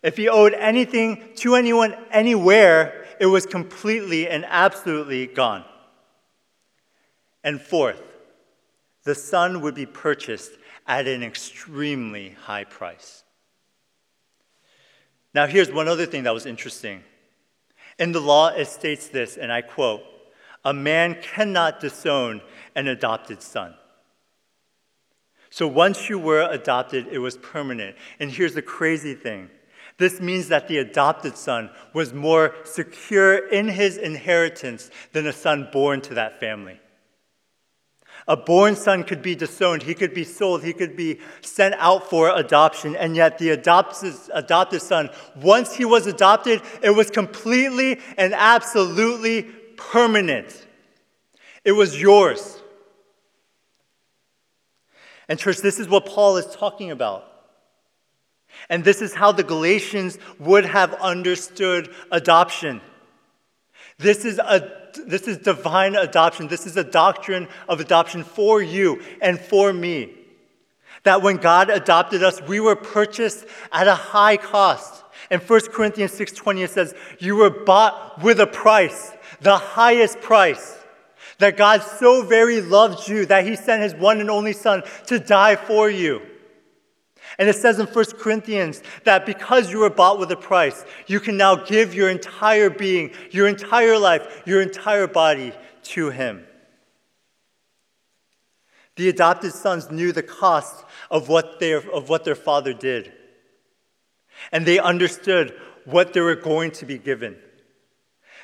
if 0.02 0.16
he 0.16 0.28
owed 0.28 0.54
anything 0.54 1.30
to 1.36 1.54
anyone 1.54 1.94
anywhere, 2.10 3.06
it 3.20 3.26
was 3.26 3.46
completely 3.46 4.28
and 4.28 4.44
absolutely 4.48 5.26
gone. 5.26 5.64
And 7.44 7.60
fourth, 7.60 8.02
the 9.04 9.14
son 9.14 9.60
would 9.60 9.74
be 9.74 9.86
purchased 9.86 10.52
at 10.86 11.06
an 11.06 11.22
extremely 11.22 12.30
high 12.30 12.64
price. 12.64 13.24
Now, 15.34 15.46
here's 15.46 15.72
one 15.72 15.88
other 15.88 16.06
thing 16.06 16.24
that 16.24 16.34
was 16.34 16.46
interesting. 16.46 17.02
In 17.98 18.12
the 18.12 18.20
law, 18.20 18.48
it 18.48 18.66
states 18.66 19.08
this, 19.08 19.36
and 19.36 19.52
I 19.52 19.62
quote 19.62 20.02
A 20.64 20.72
man 20.72 21.16
cannot 21.22 21.80
disown 21.80 22.42
an 22.74 22.88
adopted 22.88 23.42
son. 23.42 23.74
So 25.50 25.68
once 25.68 26.08
you 26.08 26.18
were 26.18 26.48
adopted, 26.50 27.08
it 27.08 27.18
was 27.18 27.36
permanent. 27.36 27.96
And 28.18 28.30
here's 28.30 28.54
the 28.54 28.62
crazy 28.62 29.14
thing 29.14 29.50
this 29.98 30.20
means 30.20 30.48
that 30.48 30.68
the 30.68 30.78
adopted 30.78 31.36
son 31.36 31.70
was 31.92 32.12
more 32.12 32.54
secure 32.64 33.48
in 33.48 33.68
his 33.68 33.96
inheritance 33.96 34.90
than 35.12 35.26
a 35.26 35.32
son 35.32 35.68
born 35.72 36.00
to 36.02 36.14
that 36.14 36.40
family. 36.40 36.80
A 38.28 38.36
born 38.36 38.76
son 38.76 39.02
could 39.02 39.20
be 39.20 39.34
disowned, 39.34 39.82
he 39.82 39.94
could 39.94 40.14
be 40.14 40.24
sold, 40.24 40.62
he 40.62 40.72
could 40.72 40.96
be 40.96 41.18
sent 41.40 41.74
out 41.78 42.08
for 42.08 42.30
adoption, 42.34 42.94
and 42.94 43.16
yet 43.16 43.38
the 43.38 43.50
adopted, 43.50 44.80
son, 44.80 45.10
once 45.34 45.74
he 45.74 45.84
was 45.84 46.06
adopted, 46.06 46.62
it 46.82 46.90
was 46.90 47.10
completely 47.10 47.98
and 48.16 48.32
absolutely 48.32 49.42
permanent. 49.76 50.66
It 51.64 51.72
was 51.72 52.00
yours. 52.00 52.60
And, 55.28 55.38
church, 55.38 55.58
this 55.58 55.80
is 55.80 55.88
what 55.88 56.06
Paul 56.06 56.36
is 56.36 56.46
talking 56.46 56.92
about. 56.92 57.31
And 58.68 58.84
this 58.84 59.02
is 59.02 59.14
how 59.14 59.32
the 59.32 59.42
Galatians 59.42 60.18
would 60.38 60.64
have 60.64 60.94
understood 60.94 61.92
adoption. 62.10 62.80
This 63.98 64.24
is, 64.24 64.38
a, 64.38 64.70
this 65.06 65.28
is 65.28 65.38
divine 65.38 65.94
adoption. 65.94 66.48
This 66.48 66.66
is 66.66 66.76
a 66.76 66.84
doctrine 66.84 67.48
of 67.68 67.80
adoption 67.80 68.24
for 68.24 68.62
you 68.62 69.02
and 69.20 69.38
for 69.38 69.72
me. 69.72 70.12
That 71.04 71.22
when 71.22 71.36
God 71.36 71.70
adopted 71.70 72.22
us, 72.22 72.40
we 72.42 72.60
were 72.60 72.76
purchased 72.76 73.44
at 73.72 73.88
a 73.88 73.94
high 73.94 74.36
cost. 74.36 75.02
In 75.30 75.40
1 75.40 75.72
Corinthians 75.72 76.12
6:20 76.12 76.62
it 76.62 76.70
says, 76.70 76.94
"You 77.18 77.36
were 77.36 77.50
bought 77.50 78.22
with 78.22 78.40
a 78.40 78.46
price, 78.46 79.12
the 79.40 79.56
highest 79.56 80.20
price." 80.20 80.76
That 81.38 81.56
God 81.56 81.82
so 81.82 82.22
very 82.22 82.60
loved 82.60 83.08
you 83.08 83.26
that 83.26 83.44
he 83.44 83.56
sent 83.56 83.82
his 83.82 83.94
one 83.94 84.20
and 84.20 84.30
only 84.30 84.52
son 84.52 84.82
to 85.06 85.18
die 85.18 85.56
for 85.56 85.90
you. 85.90 86.22
And 87.38 87.48
it 87.48 87.56
says 87.56 87.78
in 87.78 87.86
1 87.86 88.04
Corinthians 88.18 88.82
that 89.04 89.26
because 89.26 89.70
you 89.70 89.78
were 89.78 89.90
bought 89.90 90.18
with 90.18 90.30
a 90.32 90.36
price, 90.36 90.84
you 91.06 91.20
can 91.20 91.36
now 91.36 91.54
give 91.54 91.94
your 91.94 92.10
entire 92.10 92.70
being, 92.70 93.12
your 93.30 93.48
entire 93.48 93.98
life, 93.98 94.42
your 94.44 94.60
entire 94.60 95.06
body 95.06 95.52
to 95.84 96.10
Him. 96.10 96.46
The 98.96 99.08
adopted 99.08 99.52
sons 99.52 99.90
knew 99.90 100.12
the 100.12 100.22
cost 100.22 100.84
of 101.10 101.28
what, 101.28 101.60
their, 101.60 101.78
of 101.90 102.08
what 102.08 102.24
their 102.24 102.34
father 102.34 102.74
did. 102.74 103.12
And 104.50 104.66
they 104.66 104.78
understood 104.78 105.54
what 105.84 106.12
they 106.12 106.20
were 106.20 106.36
going 106.36 106.72
to 106.72 106.86
be 106.86 106.98
given. 106.98 107.36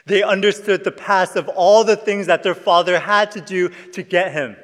They 0.06 0.22
understood 0.22 0.84
the 0.84 0.92
past 0.92 1.36
of 1.36 1.48
all 1.48 1.84
the 1.84 1.96
things 1.96 2.26
that 2.26 2.42
their 2.42 2.54
father 2.54 2.98
had 2.98 3.30
to 3.32 3.40
do 3.40 3.68
to 3.92 4.02
get 4.02 4.32
him. 4.32 4.56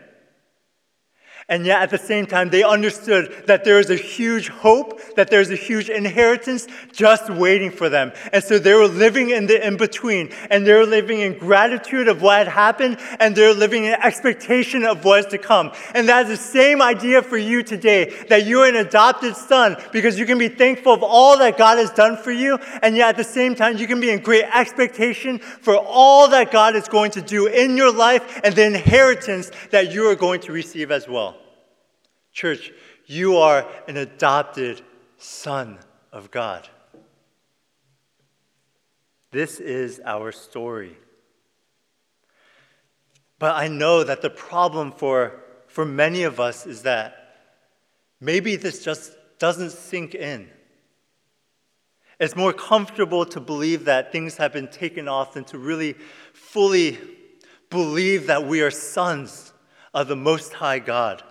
And 1.47 1.67
yet, 1.67 1.83
at 1.83 1.91
the 1.91 1.99
same 1.99 2.25
time, 2.25 2.49
they 2.49 2.63
understood 2.63 3.45
that 3.47 3.65
there 3.65 3.79
is 3.79 3.91
a 3.91 3.97
huge 3.97 4.49
hope, 4.49 4.99
that 5.17 5.29
there's 5.29 5.51
a 5.51 5.57
huge 5.57 5.91
inheritance 5.91 6.67
just 6.91 7.29
waiting 7.29 7.71
for 7.71 7.91
them. 7.91 8.13
And 8.33 8.43
so 8.43 8.59
they 8.59 8.73
were 8.73 8.87
living 8.87 9.29
in 9.29 9.47
the 9.47 9.67
in 9.67 9.77
between, 9.77 10.31
and 10.49 10.67
they're 10.67 10.87
living 10.87 11.21
in 11.21 11.37
gratitude 11.37 12.09
of 12.09 12.23
what 12.23 12.39
had 12.39 12.49
happened, 12.49 12.97
and 13.21 13.37
they're 13.37 13.53
living 13.53 13.85
in 13.85 13.93
expectation 13.93 14.85
of 14.85 15.05
what 15.05 15.19
is 15.19 15.27
to 15.27 15.39
come. 15.39 15.73
And 15.95 16.09
that 16.09 16.23
is 16.25 16.39
the 16.39 16.43
same 16.43 16.81
idea 16.81 17.21
for 17.21 17.37
you 17.37 17.63
today 17.63 18.25
that 18.31 18.47
you're 18.47 18.67
an 18.67 18.77
adopted 18.77 19.37
son 19.37 19.77
because 19.93 20.19
you 20.19 20.25
can 20.25 20.39
be 20.39 20.49
thankful 20.49 20.95
of 20.95 21.03
all 21.03 21.37
that 21.39 21.59
God 21.59 21.77
has 21.77 21.91
done 21.91 22.17
for 22.17 22.33
you, 22.33 22.59
and 22.81 22.97
yet 22.97 23.11
at 23.11 23.17
the 23.19 23.25
same 23.25 23.55
time, 23.55 23.77
you 23.77 23.87
can 23.87 24.01
be 24.01 24.09
in 24.09 24.21
great 24.21 24.45
expectation 24.45 25.39
for 25.41 25.77
all 25.77 26.27
that 26.31 26.51
God 26.51 26.75
is 26.75 26.89
going 26.89 27.11
to 27.11 27.21
do 27.21 27.49
in 27.49 27.77
your 27.77 27.93
life 27.93 28.41
and 28.43 28.55
the 28.55 28.65
inheritance 28.65 29.51
that 29.73 29.93
you 29.93 30.09
are 30.09 30.15
going 30.15 30.41
to 30.41 30.53
receive 30.53 30.91
as 30.91 31.07
well. 31.07 31.34
Church, 32.35 32.73
you 33.07 33.37
are 33.37 33.65
an 33.87 33.97
adopted 33.97 34.83
son 35.19 35.79
of 36.13 36.33
God. 36.33 36.69
This 39.31 39.61
is 39.61 40.01
our 40.05 40.33
story. 40.33 40.97
But 43.39 43.55
I 43.55 43.69
know 43.69 44.03
that 44.03 44.21
the 44.21 44.31
problem 44.31 44.91
for, 44.91 45.45
for 45.69 45.85
many 45.85 46.25
of 46.25 46.41
us 46.41 46.67
is 46.67 46.83
that 46.83 47.37
maybe 48.21 48.57
this 48.57 48.85
just 48.85 49.13
doesn't 49.39 49.71
sink 49.71 50.17
in. 50.17 50.51
It's 52.19 52.35
more 52.35 52.53
comfortable 52.53 53.25
to 53.27 53.41
believe 53.41 53.85
that 53.85 54.11
things 54.11 54.39
have 54.39 54.53
been 54.53 54.69
taken 54.69 55.07
off 55.07 55.35
than 55.35 55.45
to 55.47 55.59
really 55.59 55.95
fully 56.33 56.99
believe 57.71 58.27
that 58.27 58.45
we 58.45 58.61
are 58.61 58.73
sons 58.73 59.53
of 59.93 60.09
the 60.09 60.17
Most 60.17 60.55
High 60.55 60.81
God. 60.81 61.23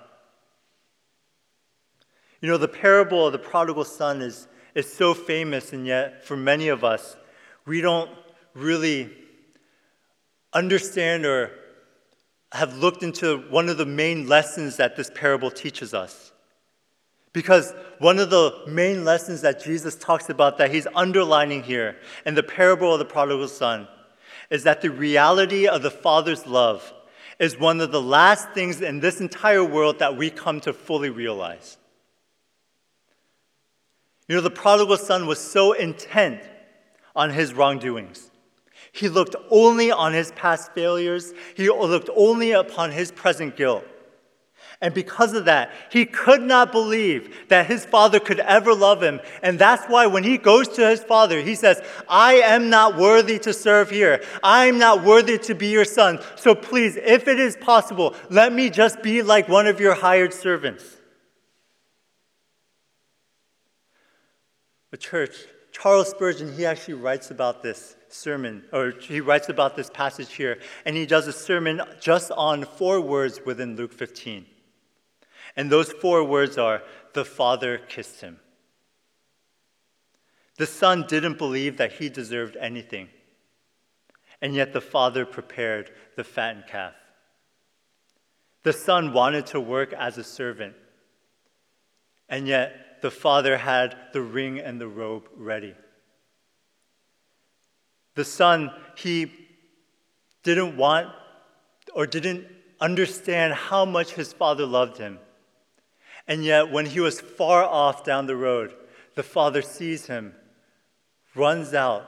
You 2.44 2.50
know, 2.50 2.58
the 2.58 2.68
parable 2.68 3.26
of 3.26 3.32
the 3.32 3.40
prodigal 3.40 3.86
son 3.86 4.22
is, 4.22 4.50
is 4.76 4.92
so 4.92 5.14
famous, 5.14 5.72
and 5.72 5.88
yet 5.88 6.26
for 6.26 6.36
many 6.36 6.68
of 6.68 6.84
us, 6.84 7.16
we 7.66 7.80
don't 7.80 8.12
really 8.54 9.10
understand 10.52 11.26
or 11.26 11.52
have 12.52 12.76
looked 12.76 13.02
into 13.02 13.38
one 13.50 13.70
of 13.70 13.78
the 13.78 13.86
main 13.86 14.28
lessons 14.28 14.76
that 14.76 14.98
this 14.98 15.10
parable 15.16 15.52
teaches 15.52 15.94
us. 15.94 16.34
Because 17.32 17.74
one 18.00 18.20
of 18.20 18.30
the 18.30 18.66
main 18.68 19.06
lessons 19.06 19.40
that 19.40 19.64
Jesus 19.64 19.96
talks 19.96 20.30
about 20.30 20.58
that 20.58 20.70
he's 20.70 20.86
underlining 20.94 21.64
here 21.64 21.96
in 22.26 22.36
the 22.36 22.44
parable 22.44 22.92
of 22.92 23.00
the 23.00 23.06
prodigal 23.06 23.48
son 23.48 23.88
is 24.50 24.64
that 24.64 24.82
the 24.82 24.92
reality 24.92 25.66
of 25.66 25.82
the 25.82 25.90
Father's 25.90 26.46
love 26.46 26.94
is 27.40 27.58
one 27.58 27.80
of 27.80 27.94
the 27.94 28.02
last 28.02 28.50
things 28.50 28.82
in 28.82 29.00
this 29.00 29.22
entire 29.22 29.64
world 29.64 30.00
that 30.00 30.18
we 30.18 30.30
come 30.30 30.60
to 30.60 30.74
fully 30.74 31.10
realize. 31.10 31.78
You 34.28 34.36
know, 34.36 34.42
the 34.42 34.50
prodigal 34.50 34.98
son 34.98 35.28
was 35.28 35.40
so 35.40 35.74
intent 35.74 36.42
on 37.16 37.32
his 37.32 37.54
wrongdoings. 37.54 38.32
He 38.92 39.10
looked 39.10 39.36
only 39.50 39.92
on 39.92 40.14
his 40.14 40.32
past 40.34 40.72
failures, 40.74 41.34
he 41.56 41.70
looked 41.70 42.10
only 42.16 42.52
upon 42.52 42.92
his 42.92 43.12
present 43.12 43.56
guilt. 43.56 43.86
And 44.82 44.94
because 44.94 45.34
of 45.34 45.46
that, 45.46 45.72
he 45.92 46.06
could 46.06 46.42
not 46.42 46.74
believe 46.74 47.48
that 47.48 47.68
his 47.68 47.86
father 47.86 48.20
could 48.20 48.42
ever 48.42 48.76
love 48.76 49.02
him. 49.02 49.22
And 49.42 49.58
that's 49.58 49.86
why 49.86 50.08
when 50.08 50.26
he 50.26 50.38
goes 50.38 50.68
to 50.70 50.90
his 50.90 51.02
father, 51.02 51.40
he 51.42 51.56
says, 51.56 51.82
I 52.10 52.36
am 52.36 52.70
not 52.70 52.98
worthy 52.98 53.40
to 53.40 53.54
serve 53.54 53.90
here. 53.90 54.22
I 54.44 54.66
am 54.66 54.78
not 54.78 55.04
worthy 55.04 55.38
to 55.38 55.56
be 55.56 55.68
your 55.68 55.86
son. 55.86 56.20
So 56.36 56.54
please, 56.54 56.98
if 56.98 57.30
it 57.30 57.40
is 57.40 57.56
possible, 57.56 58.14
let 58.30 58.52
me 58.52 58.70
just 58.70 59.02
be 59.02 59.22
like 59.22 59.48
one 59.48 59.68
of 59.68 59.80
your 59.80 59.94
hired 59.94 60.34
servants. 60.34 60.98
But, 64.94 65.00
church, 65.00 65.36
Charles 65.72 66.12
Spurgeon, 66.12 66.54
he 66.56 66.68
actually 66.68 66.94
writes 66.94 67.32
about 67.32 67.64
this 67.64 67.96
sermon, 68.10 68.64
or 68.72 68.92
he 68.92 69.22
writes 69.22 69.50
about 69.50 69.76
this 69.76 69.90
passage 69.90 70.32
here, 70.34 70.60
and 70.86 70.96
he 70.96 71.08
does 71.08 71.26
a 71.26 71.34
sermon 71.34 71.82
just 72.00 72.30
on 72.30 72.64
four 72.64 73.02
words 73.02 73.42
within 73.44 73.76
Luke 73.76 73.92
15. 73.92 74.46
And 75.56 75.72
those 75.72 75.92
four 75.92 76.24
words 76.24 76.60
are 76.60 76.84
the 77.14 77.26
Father 77.26 77.80
kissed 77.80 78.22
him. 78.22 78.40
The 80.58 80.68
Son 80.68 81.06
didn't 81.08 81.40
believe 81.40 81.78
that 81.78 81.94
he 81.94 82.08
deserved 82.08 82.56
anything, 82.58 83.10
and 84.44 84.54
yet 84.54 84.74
the 84.74 84.82
Father 84.82 85.26
prepared 85.26 85.90
the 86.16 86.24
fattened 86.24 86.68
calf. 86.68 86.94
The 88.62 88.74
Son 88.74 89.12
wanted 89.12 89.48
to 89.48 89.60
work 89.60 89.92
as 89.94 90.20
a 90.20 90.24
servant, 90.24 90.76
and 92.30 92.48
yet 92.48 92.93
the 93.04 93.12
Father 93.12 93.58
had 93.58 93.98
the 94.14 94.22
ring 94.22 94.60
and 94.60 94.80
the 94.80 94.88
robe 94.88 95.28
ready. 95.36 95.76
The 98.16 98.24
Son, 98.24 98.72
he 98.96 99.30
didn't 100.44 100.78
want 100.78 101.10
or 101.94 102.08
didn't 102.08 102.48
understand 102.80 103.56
how 103.56 103.84
much 103.84 104.12
his 104.12 104.32
Father 104.32 104.66
loved 104.66 105.00
him. 105.00 105.20
And 106.30 106.46
yet, 106.46 106.72
when 106.72 106.86
he 106.86 107.02
was 107.02 107.20
far 107.20 107.66
off 107.66 108.06
down 108.06 108.26
the 108.26 108.38
road, 108.38 108.74
the 109.16 109.24
Father 109.24 109.62
sees 109.62 110.06
him, 110.06 110.34
runs 111.36 111.74
out, 111.74 112.06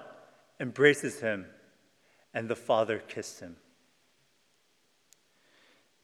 embraces 0.62 1.20
him, 1.20 1.46
and 2.34 2.48
the 2.48 2.56
Father 2.56 3.00
kissed 3.00 3.42
him. 3.42 3.58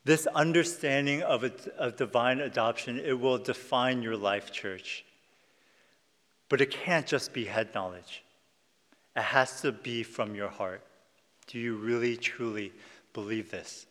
This 0.04 0.26
understanding 0.28 1.22
of, 1.22 1.44
a, 1.44 1.52
of 1.78 1.96
divine 1.96 2.40
adoption, 2.40 3.00
it 3.00 3.20
will 3.20 3.38
define 3.38 4.02
your 4.02 4.18
life, 4.18 4.52
church. 4.52 5.06
But 6.50 6.62
it 6.62 6.72
can't 6.72 7.06
just 7.06 7.34
be 7.34 7.46
head 7.46 7.74
knowledge. 7.76 8.24
It 9.16 9.22
has 9.22 9.62
to 9.62 9.72
be 9.72 10.04
from 10.04 10.34
your 10.36 10.50
heart. 10.50 10.82
Do 11.48 11.60
you 11.60 11.76
really, 11.76 12.18
truly 12.18 12.72
believe 13.14 13.52
this? 13.52 13.86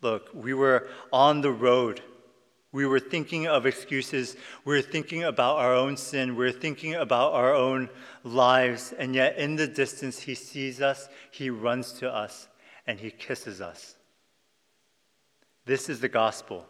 Look, 0.00 0.30
we 0.32 0.54
were 0.54 0.88
on 1.12 1.40
the 1.40 1.50
road. 1.50 2.00
We 2.70 2.86
were 2.86 3.00
thinking 3.00 3.46
of 3.46 3.66
excuses. 3.66 4.36
We 4.64 4.74
were 4.74 4.82
thinking 4.82 5.24
about 5.24 5.56
our 5.56 5.74
own 5.74 5.96
sin. 5.96 6.36
We 6.36 6.44
were 6.44 6.52
thinking 6.52 6.94
about 6.94 7.32
our 7.32 7.54
own 7.54 7.88
lives. 8.24 8.92
And 8.98 9.14
yet, 9.14 9.38
in 9.38 9.56
the 9.56 9.66
distance, 9.66 10.20
He 10.20 10.34
sees 10.34 10.80
us, 10.82 11.08
He 11.30 11.50
runs 11.50 11.92
to 11.94 12.10
us, 12.10 12.48
and 12.86 13.00
He 13.00 13.10
kisses 13.10 13.60
us. 13.60 13.96
This 15.64 15.88
is 15.88 16.00
the 16.00 16.08
gospel 16.08 16.66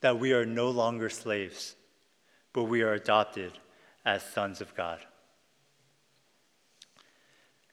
that 0.00 0.18
we 0.18 0.32
are 0.32 0.46
no 0.46 0.70
longer 0.70 1.08
slaves 1.08 1.76
but 2.52 2.64
we 2.64 2.82
are 2.82 2.92
adopted 2.92 3.52
as 4.04 4.22
sons 4.22 4.60
of 4.60 4.74
God. 4.74 4.98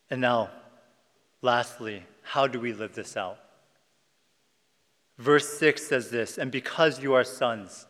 And 0.09 0.21
now, 0.21 0.49
lastly, 1.41 2.03
how 2.23 2.47
do 2.47 2.59
we 2.59 2.73
live 2.73 2.95
this 2.95 3.17
out? 3.17 3.37
Verse 5.19 5.49
6 5.59 5.85
says 5.85 6.09
this 6.09 6.37
And 6.37 6.49
because 6.49 7.03
you 7.03 7.13
are 7.13 7.25
sons, 7.25 7.85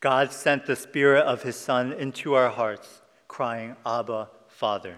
God 0.00 0.32
sent 0.32 0.66
the 0.66 0.76
Spirit 0.76 1.24
of 1.24 1.42
His 1.42 1.56
Son 1.56 1.92
into 1.92 2.34
our 2.34 2.50
hearts, 2.50 3.00
crying, 3.28 3.76
Abba, 3.86 4.28
Father. 4.48 4.96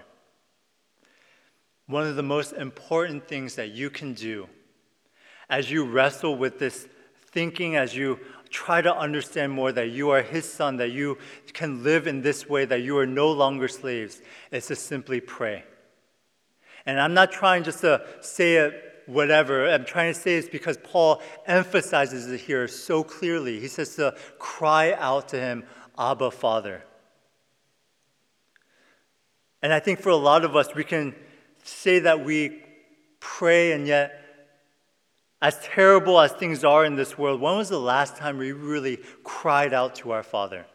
One 1.87 2.07
of 2.07 2.17
the 2.17 2.23
most 2.23 2.55
important 2.55 3.29
things 3.29 3.57
that 3.57 3.71
you 3.71 3.91
can 3.91 4.15
do 4.15 4.49
as 5.51 5.71
you 5.71 5.85
wrestle 5.85 6.37
with 6.37 6.59
this 6.59 6.89
thinking, 7.33 7.77
as 7.77 7.95
you 7.95 8.19
try 8.49 8.81
to 8.81 8.95
understand 8.95 9.53
more 9.53 9.71
that 9.73 9.91
you 9.91 10.11
are 10.11 10.23
His 10.23 10.51
son, 10.51 10.79
that 10.79 10.93
you 10.93 11.19
can 11.53 11.83
live 11.83 12.07
in 12.07 12.23
this 12.23 12.49
way, 12.49 12.65
that 12.65 12.83
you 12.83 12.97
are 12.97 13.07
no 13.07 13.31
longer 13.31 13.69
slaves, 13.69 14.23
is 14.51 14.67
to 14.69 14.77
simply 14.77 15.21
pray. 15.21 15.65
And 16.87 16.99
I'm 16.99 17.13
not 17.13 17.33
trying 17.33 17.65
just 17.65 17.81
to 17.81 18.03
say 18.21 18.57
it 18.57 18.90
whatever. 19.11 19.69
I'm 19.69 19.85
trying 19.85 20.15
to 20.15 20.19
say 20.19 20.41
this 20.41 20.49
because 20.49 20.79
Paul 20.83 21.23
emphasizes 21.47 22.27
it 22.31 22.41
here 22.41 22.69
so 22.69 23.03
clearly. 23.03 23.61
He 23.61 23.69
says 23.69 23.97
to 23.97 24.15
cry 24.39 24.93
out 24.95 25.29
to 25.29 25.41
him, 25.41 25.65
Abba, 25.99 26.31
Father. 26.31 26.83
And 29.63 29.73
I 29.73 29.81
think 29.81 30.01
for 30.01 30.11
a 30.11 30.17
lot 30.17 30.45
of 30.45 30.57
us, 30.57 30.75
we 30.75 30.85
can 30.85 31.15
say 31.65 31.99
that 32.01 32.25
we 32.25 32.63
pray 33.21 33.73
and 33.73 33.87
yet 33.87 34.17
as 35.43 35.59
terrible 35.61 36.21
as 36.21 36.33
things 36.33 36.65
are 36.65 36.85
in 36.85 36.97
this 36.97 37.17
world, 37.17 37.41
when 37.41 37.57
was 37.57 37.71
the 37.71 37.81
last 37.81 38.17
time 38.17 38.37
we 38.37 38.53
really 38.53 38.99
cried 39.25 39.73
out 39.73 39.95
to 39.97 40.11
our 40.11 40.23
Father? 40.23 40.67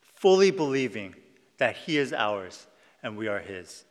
Fully 0.00 0.50
believing 0.50 1.14
that 1.58 1.76
He 1.76 1.98
is 1.98 2.12
ours 2.12 2.66
and 3.02 3.16
we 3.16 3.28
are 3.28 3.38
His. 3.38 3.84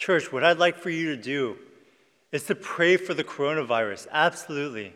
Church, 0.00 0.32
what 0.32 0.42
I'd 0.42 0.58
like 0.58 0.76
for 0.76 0.90
you 0.90 1.14
to 1.14 1.22
do 1.22 1.56
is 2.32 2.42
to 2.46 2.56
pray 2.56 2.96
for 2.96 3.14
the 3.14 3.22
coronavirus. 3.22 4.08
Absolutely. 4.10 4.92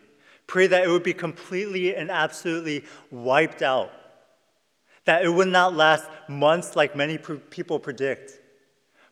Pray 0.49 0.67
that 0.67 0.83
it 0.83 0.89
would 0.89 1.05
be 1.05 1.15
completely 1.15 1.95
and 1.95 2.11
absolutely 2.11 2.85
wiped 3.13 3.63
out, 3.63 3.93
that 5.05 5.25
it 5.25 5.29
would 5.29 5.47
not 5.47 5.75
last 5.75 6.09
months 6.29 6.75
like 6.75 6.97
many 6.97 7.19
people 7.19 7.79
predict 7.79 8.41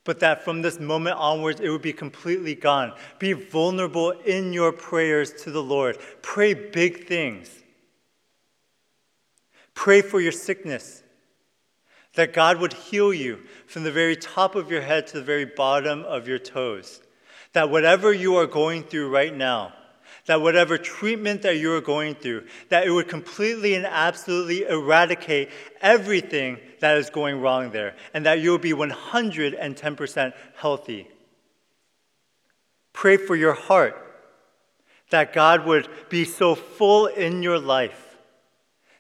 but 0.05 0.20
that 0.20 0.44
from 0.44 0.62
this 0.62 0.81
moment 0.81 1.16
onwards 1.16 1.61
it 1.61 1.68
would 1.68 1.83
be 1.83 1.92
completely 1.92 2.55
gone. 2.55 2.92
Be 3.18 3.33
vulnerable 3.33 4.11
in 4.11 4.52
your 4.52 4.72
prayers 4.72 5.33
to 5.44 5.50
the 5.50 5.62
Lord. 5.62 5.98
Pray 6.22 6.55
big 6.55 7.07
things. 7.07 7.50
Pray 9.74 10.02
for 10.02 10.20
your 10.20 10.33
sickness, 10.33 11.01
that 12.14 12.35
God 12.35 12.59
would 12.59 12.72
heal 12.72 13.12
you 13.12 13.40
from 13.66 13.85
the 13.85 13.92
very 13.92 14.16
top 14.16 14.55
of 14.55 14.70
your 14.70 14.83
head 14.83 15.07
to 15.09 15.14
the 15.14 15.25
very 15.25 15.44
bottom 15.44 16.05
of 16.05 16.29
your 16.29 16.38
toes. 16.38 17.01
That 17.53 17.70
whatever 17.70 18.12
you 18.12 18.37
are 18.37 18.46
going 18.46 18.85
through 18.85 19.11
right 19.11 19.35
now, 19.35 19.72
that 20.27 20.40
whatever 20.40 20.79
treatment 20.79 21.42
that 21.42 21.57
you 21.57 21.75
are 21.75 21.81
going 21.81 22.14
through, 22.14 22.46
that 22.68 22.87
it 22.87 22.90
would 22.90 23.09
completely 23.09 23.75
and 23.75 23.87
absolutely 23.87 24.64
eradicate 24.64 25.51
everything 25.81 26.59
that 26.81 26.96
is 26.96 27.11
going 27.11 27.40
wrong 27.40 27.70
there, 27.70 27.94
and 28.14 28.27
that 28.27 28.40
you 28.40 28.51
will 28.51 28.59
be 28.59 28.72
110% 28.72 30.33
healthy. 30.57 31.09
Pray 32.92 33.16
for 33.16 33.35
your 33.35 33.55
heart, 33.55 33.96
that 35.11 35.33
God 35.33 35.66
would 35.66 35.88
be 36.09 36.25
so 36.25 36.55
full 36.55 37.07
in 37.07 37.42
your 37.42 37.59
life 37.59 38.16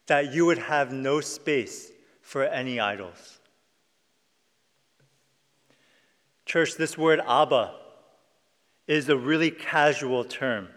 that 0.06 0.34
you 0.34 0.46
would 0.46 0.58
have 0.58 0.92
no 0.92 1.20
space 1.20 1.91
for 2.32 2.44
any 2.44 2.80
idols. 2.80 3.40
Church, 6.46 6.76
this 6.76 6.96
word 6.96 7.20
Abba 7.28 7.74
is 8.86 9.10
a 9.10 9.16
really 9.18 9.50
casual 9.50 10.24
term. 10.24 10.68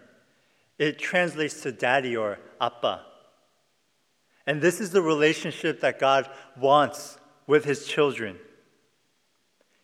It 0.78 0.98
translates 0.98 1.62
to 1.62 1.72
daddy 1.72 2.14
or 2.14 2.38
appa. 2.60 3.06
And 4.46 4.60
this 4.60 4.82
is 4.82 4.90
the 4.90 5.00
relationship 5.00 5.80
that 5.80 5.98
God 5.98 6.28
wants 6.58 7.16
with 7.46 7.64
his 7.64 7.86
children. 7.86 8.36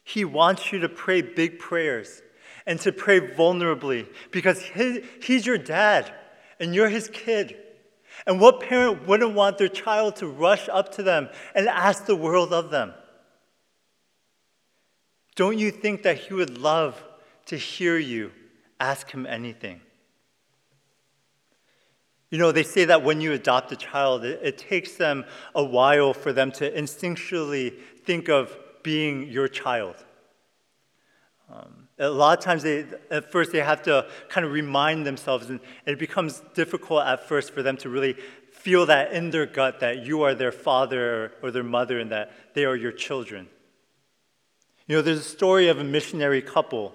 He 0.04 0.26
wants 0.26 0.72
you 0.72 0.80
to 0.80 0.90
pray 0.90 1.22
big 1.22 1.58
prayers 1.58 2.20
and 2.66 2.78
to 2.80 2.92
pray 2.92 3.18
vulnerably 3.18 4.08
because 4.30 4.62
he's 5.22 5.46
your 5.46 5.56
dad 5.56 6.12
and 6.60 6.74
you're 6.74 6.90
his 6.90 7.08
kid. 7.08 7.56
And 8.26 8.40
what 8.40 8.60
parent 8.60 9.06
wouldn't 9.06 9.34
want 9.34 9.58
their 9.58 9.68
child 9.68 10.16
to 10.16 10.26
rush 10.26 10.68
up 10.68 10.92
to 10.92 11.02
them 11.02 11.28
and 11.54 11.68
ask 11.68 12.06
the 12.06 12.16
world 12.16 12.52
of 12.52 12.70
them? 12.70 12.94
Don't 15.34 15.58
you 15.58 15.70
think 15.70 16.02
that 16.02 16.18
he 16.18 16.34
would 16.34 16.58
love 16.58 17.02
to 17.46 17.56
hear 17.56 17.98
you 17.98 18.32
ask 18.78 19.10
him 19.10 19.26
anything? 19.26 19.80
You 22.30 22.38
know, 22.38 22.50
they 22.50 22.62
say 22.62 22.86
that 22.86 23.02
when 23.02 23.20
you 23.20 23.32
adopt 23.32 23.72
a 23.72 23.76
child, 23.76 24.24
it, 24.24 24.40
it, 24.42 24.56
takes 24.56 24.94
them 24.94 25.26
a 25.54 25.62
while 25.62 26.14
for 26.14 26.32
them 26.32 26.50
to 26.52 26.70
instinctually 26.70 27.74
think 28.04 28.30
of 28.30 28.56
being 28.82 29.28
your 29.28 29.48
child. 29.48 29.96
Um, 31.52 31.88
a 32.02 32.10
lot 32.10 32.36
of 32.36 32.44
times, 32.44 32.64
they, 32.64 32.84
at 33.10 33.30
first, 33.30 33.52
they 33.52 33.60
have 33.60 33.82
to 33.82 34.06
kind 34.28 34.44
of 34.44 34.52
remind 34.52 35.06
themselves, 35.06 35.48
and 35.50 35.60
it 35.86 35.98
becomes 35.98 36.42
difficult 36.54 37.04
at 37.04 37.28
first 37.28 37.52
for 37.52 37.62
them 37.62 37.76
to 37.78 37.88
really 37.88 38.16
feel 38.50 38.86
that 38.86 39.12
in 39.12 39.30
their 39.30 39.46
gut 39.46 39.80
that 39.80 40.04
you 40.04 40.22
are 40.22 40.34
their 40.34 40.52
father 40.52 41.32
or 41.42 41.50
their 41.50 41.62
mother 41.62 42.00
and 42.00 42.10
that 42.10 42.32
they 42.54 42.64
are 42.64 42.76
your 42.76 42.92
children. 42.92 43.48
You 44.86 44.96
know, 44.96 45.02
there's 45.02 45.20
a 45.20 45.22
story 45.22 45.68
of 45.68 45.78
a 45.78 45.84
missionary 45.84 46.42
couple 46.42 46.92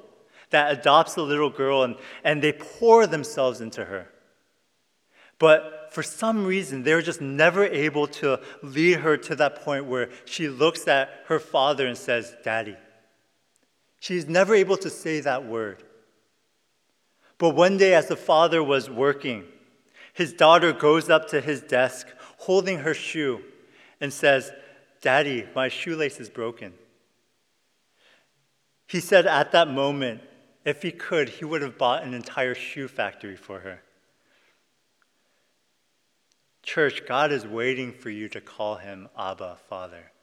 that 0.49 0.71
adopts 0.71 1.15
a 1.15 1.21
little 1.21 1.49
girl 1.49 1.83
and, 1.83 1.95
and 2.23 2.41
they 2.41 2.53
pour 2.53 3.07
themselves 3.07 3.59
into 3.59 3.85
her. 3.85 4.07
But 5.39 5.89
for 5.91 6.03
some 6.03 6.45
reason, 6.45 6.83
they 6.83 6.93
were 6.93 7.01
just 7.01 7.21
never 7.21 7.65
able 7.65 8.07
to 8.07 8.39
lead 8.61 8.99
her 8.99 9.17
to 9.17 9.35
that 9.35 9.63
point 9.63 9.85
where 9.85 10.09
she 10.25 10.47
looks 10.47 10.87
at 10.87 11.09
her 11.27 11.39
father 11.39 11.87
and 11.87 11.97
says, 11.97 12.35
Daddy. 12.43 12.75
She's 14.07 14.29
never 14.29 14.55
able 14.55 14.77
to 14.77 14.89
say 14.89 15.19
that 15.19 15.45
word. 15.45 15.83
But 17.37 17.55
one 17.55 17.75
day, 17.75 17.93
as 17.93 18.07
the 18.07 18.15
father 18.15 18.63
was 18.63 18.89
working, 18.89 19.43
his 20.13 20.31
daughter 20.31 20.71
goes 20.71 21.09
up 21.09 21.27
to 21.31 21.41
his 21.41 21.59
desk 21.59 22.07
holding 22.37 22.79
her 22.79 22.93
shoe 22.93 23.41
and 23.99 24.13
says, 24.13 24.49
Daddy, 25.01 25.45
my 25.53 25.67
shoelace 25.67 26.21
is 26.21 26.29
broken. 26.29 26.73
He 28.87 29.01
said 29.01 29.27
at 29.27 29.51
that 29.51 29.67
moment, 29.67 30.21
If 30.63 30.83
he 30.83 30.91
could, 30.91 31.27
he 31.27 31.43
would 31.43 31.61
have 31.61 31.77
bought 31.77 32.03
an 32.03 32.13
entire 32.13 32.55
shoe 32.55 32.87
factory 32.87 33.35
for 33.35 33.59
her. 33.59 33.81
Church, 36.63 37.01
God 37.05 37.33
is 37.33 37.45
waiting 37.45 37.91
for 37.91 38.09
you 38.09 38.29
to 38.29 38.39
call 38.39 38.77
him 38.77 39.09
Abba, 39.19 39.57
Father. 39.67 40.13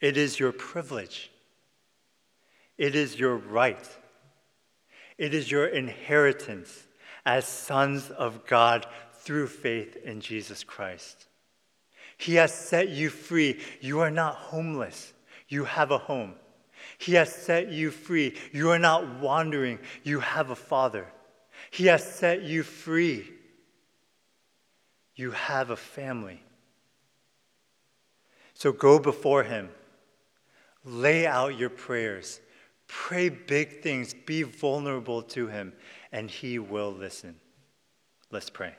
It 0.00 0.16
is 0.16 0.40
your 0.40 0.52
privilege. 0.52 1.28
It 2.82 2.96
is 2.96 3.16
your 3.16 3.36
right. 3.36 3.88
It 5.16 5.34
is 5.34 5.48
your 5.48 5.66
inheritance 5.66 6.88
as 7.24 7.46
sons 7.46 8.10
of 8.10 8.44
God 8.44 8.86
through 9.20 9.46
faith 9.46 9.94
in 10.04 10.20
Jesus 10.20 10.64
Christ. 10.64 11.28
He 12.18 12.34
has 12.34 12.52
set 12.52 12.88
you 12.88 13.08
free. 13.08 13.60
You 13.80 14.00
are 14.00 14.10
not 14.10 14.34
homeless, 14.34 15.12
you 15.46 15.62
have 15.62 15.92
a 15.92 15.98
home. 15.98 16.34
He 16.98 17.14
has 17.14 17.32
set 17.32 17.70
you 17.70 17.92
free. 17.92 18.34
You 18.50 18.70
are 18.70 18.80
not 18.80 19.20
wandering, 19.20 19.78
you 20.02 20.18
have 20.18 20.50
a 20.50 20.56
father. 20.56 21.06
He 21.70 21.86
has 21.86 22.02
set 22.02 22.42
you 22.42 22.64
free. 22.64 23.30
You 25.14 25.30
have 25.30 25.70
a 25.70 25.76
family. 25.76 26.42
So 28.54 28.72
go 28.72 28.98
before 28.98 29.44
him. 29.44 29.70
Lay 30.84 31.28
out 31.28 31.56
your 31.56 31.70
prayers. 31.70 32.40
Pray 32.94 33.30
big 33.30 33.80
things. 33.82 34.12
Be 34.12 34.42
vulnerable 34.42 35.22
to 35.22 35.46
him, 35.46 35.72
and 36.12 36.30
he 36.30 36.58
will 36.58 36.92
listen. 36.92 37.40
Let's 38.30 38.50
pray. 38.50 38.74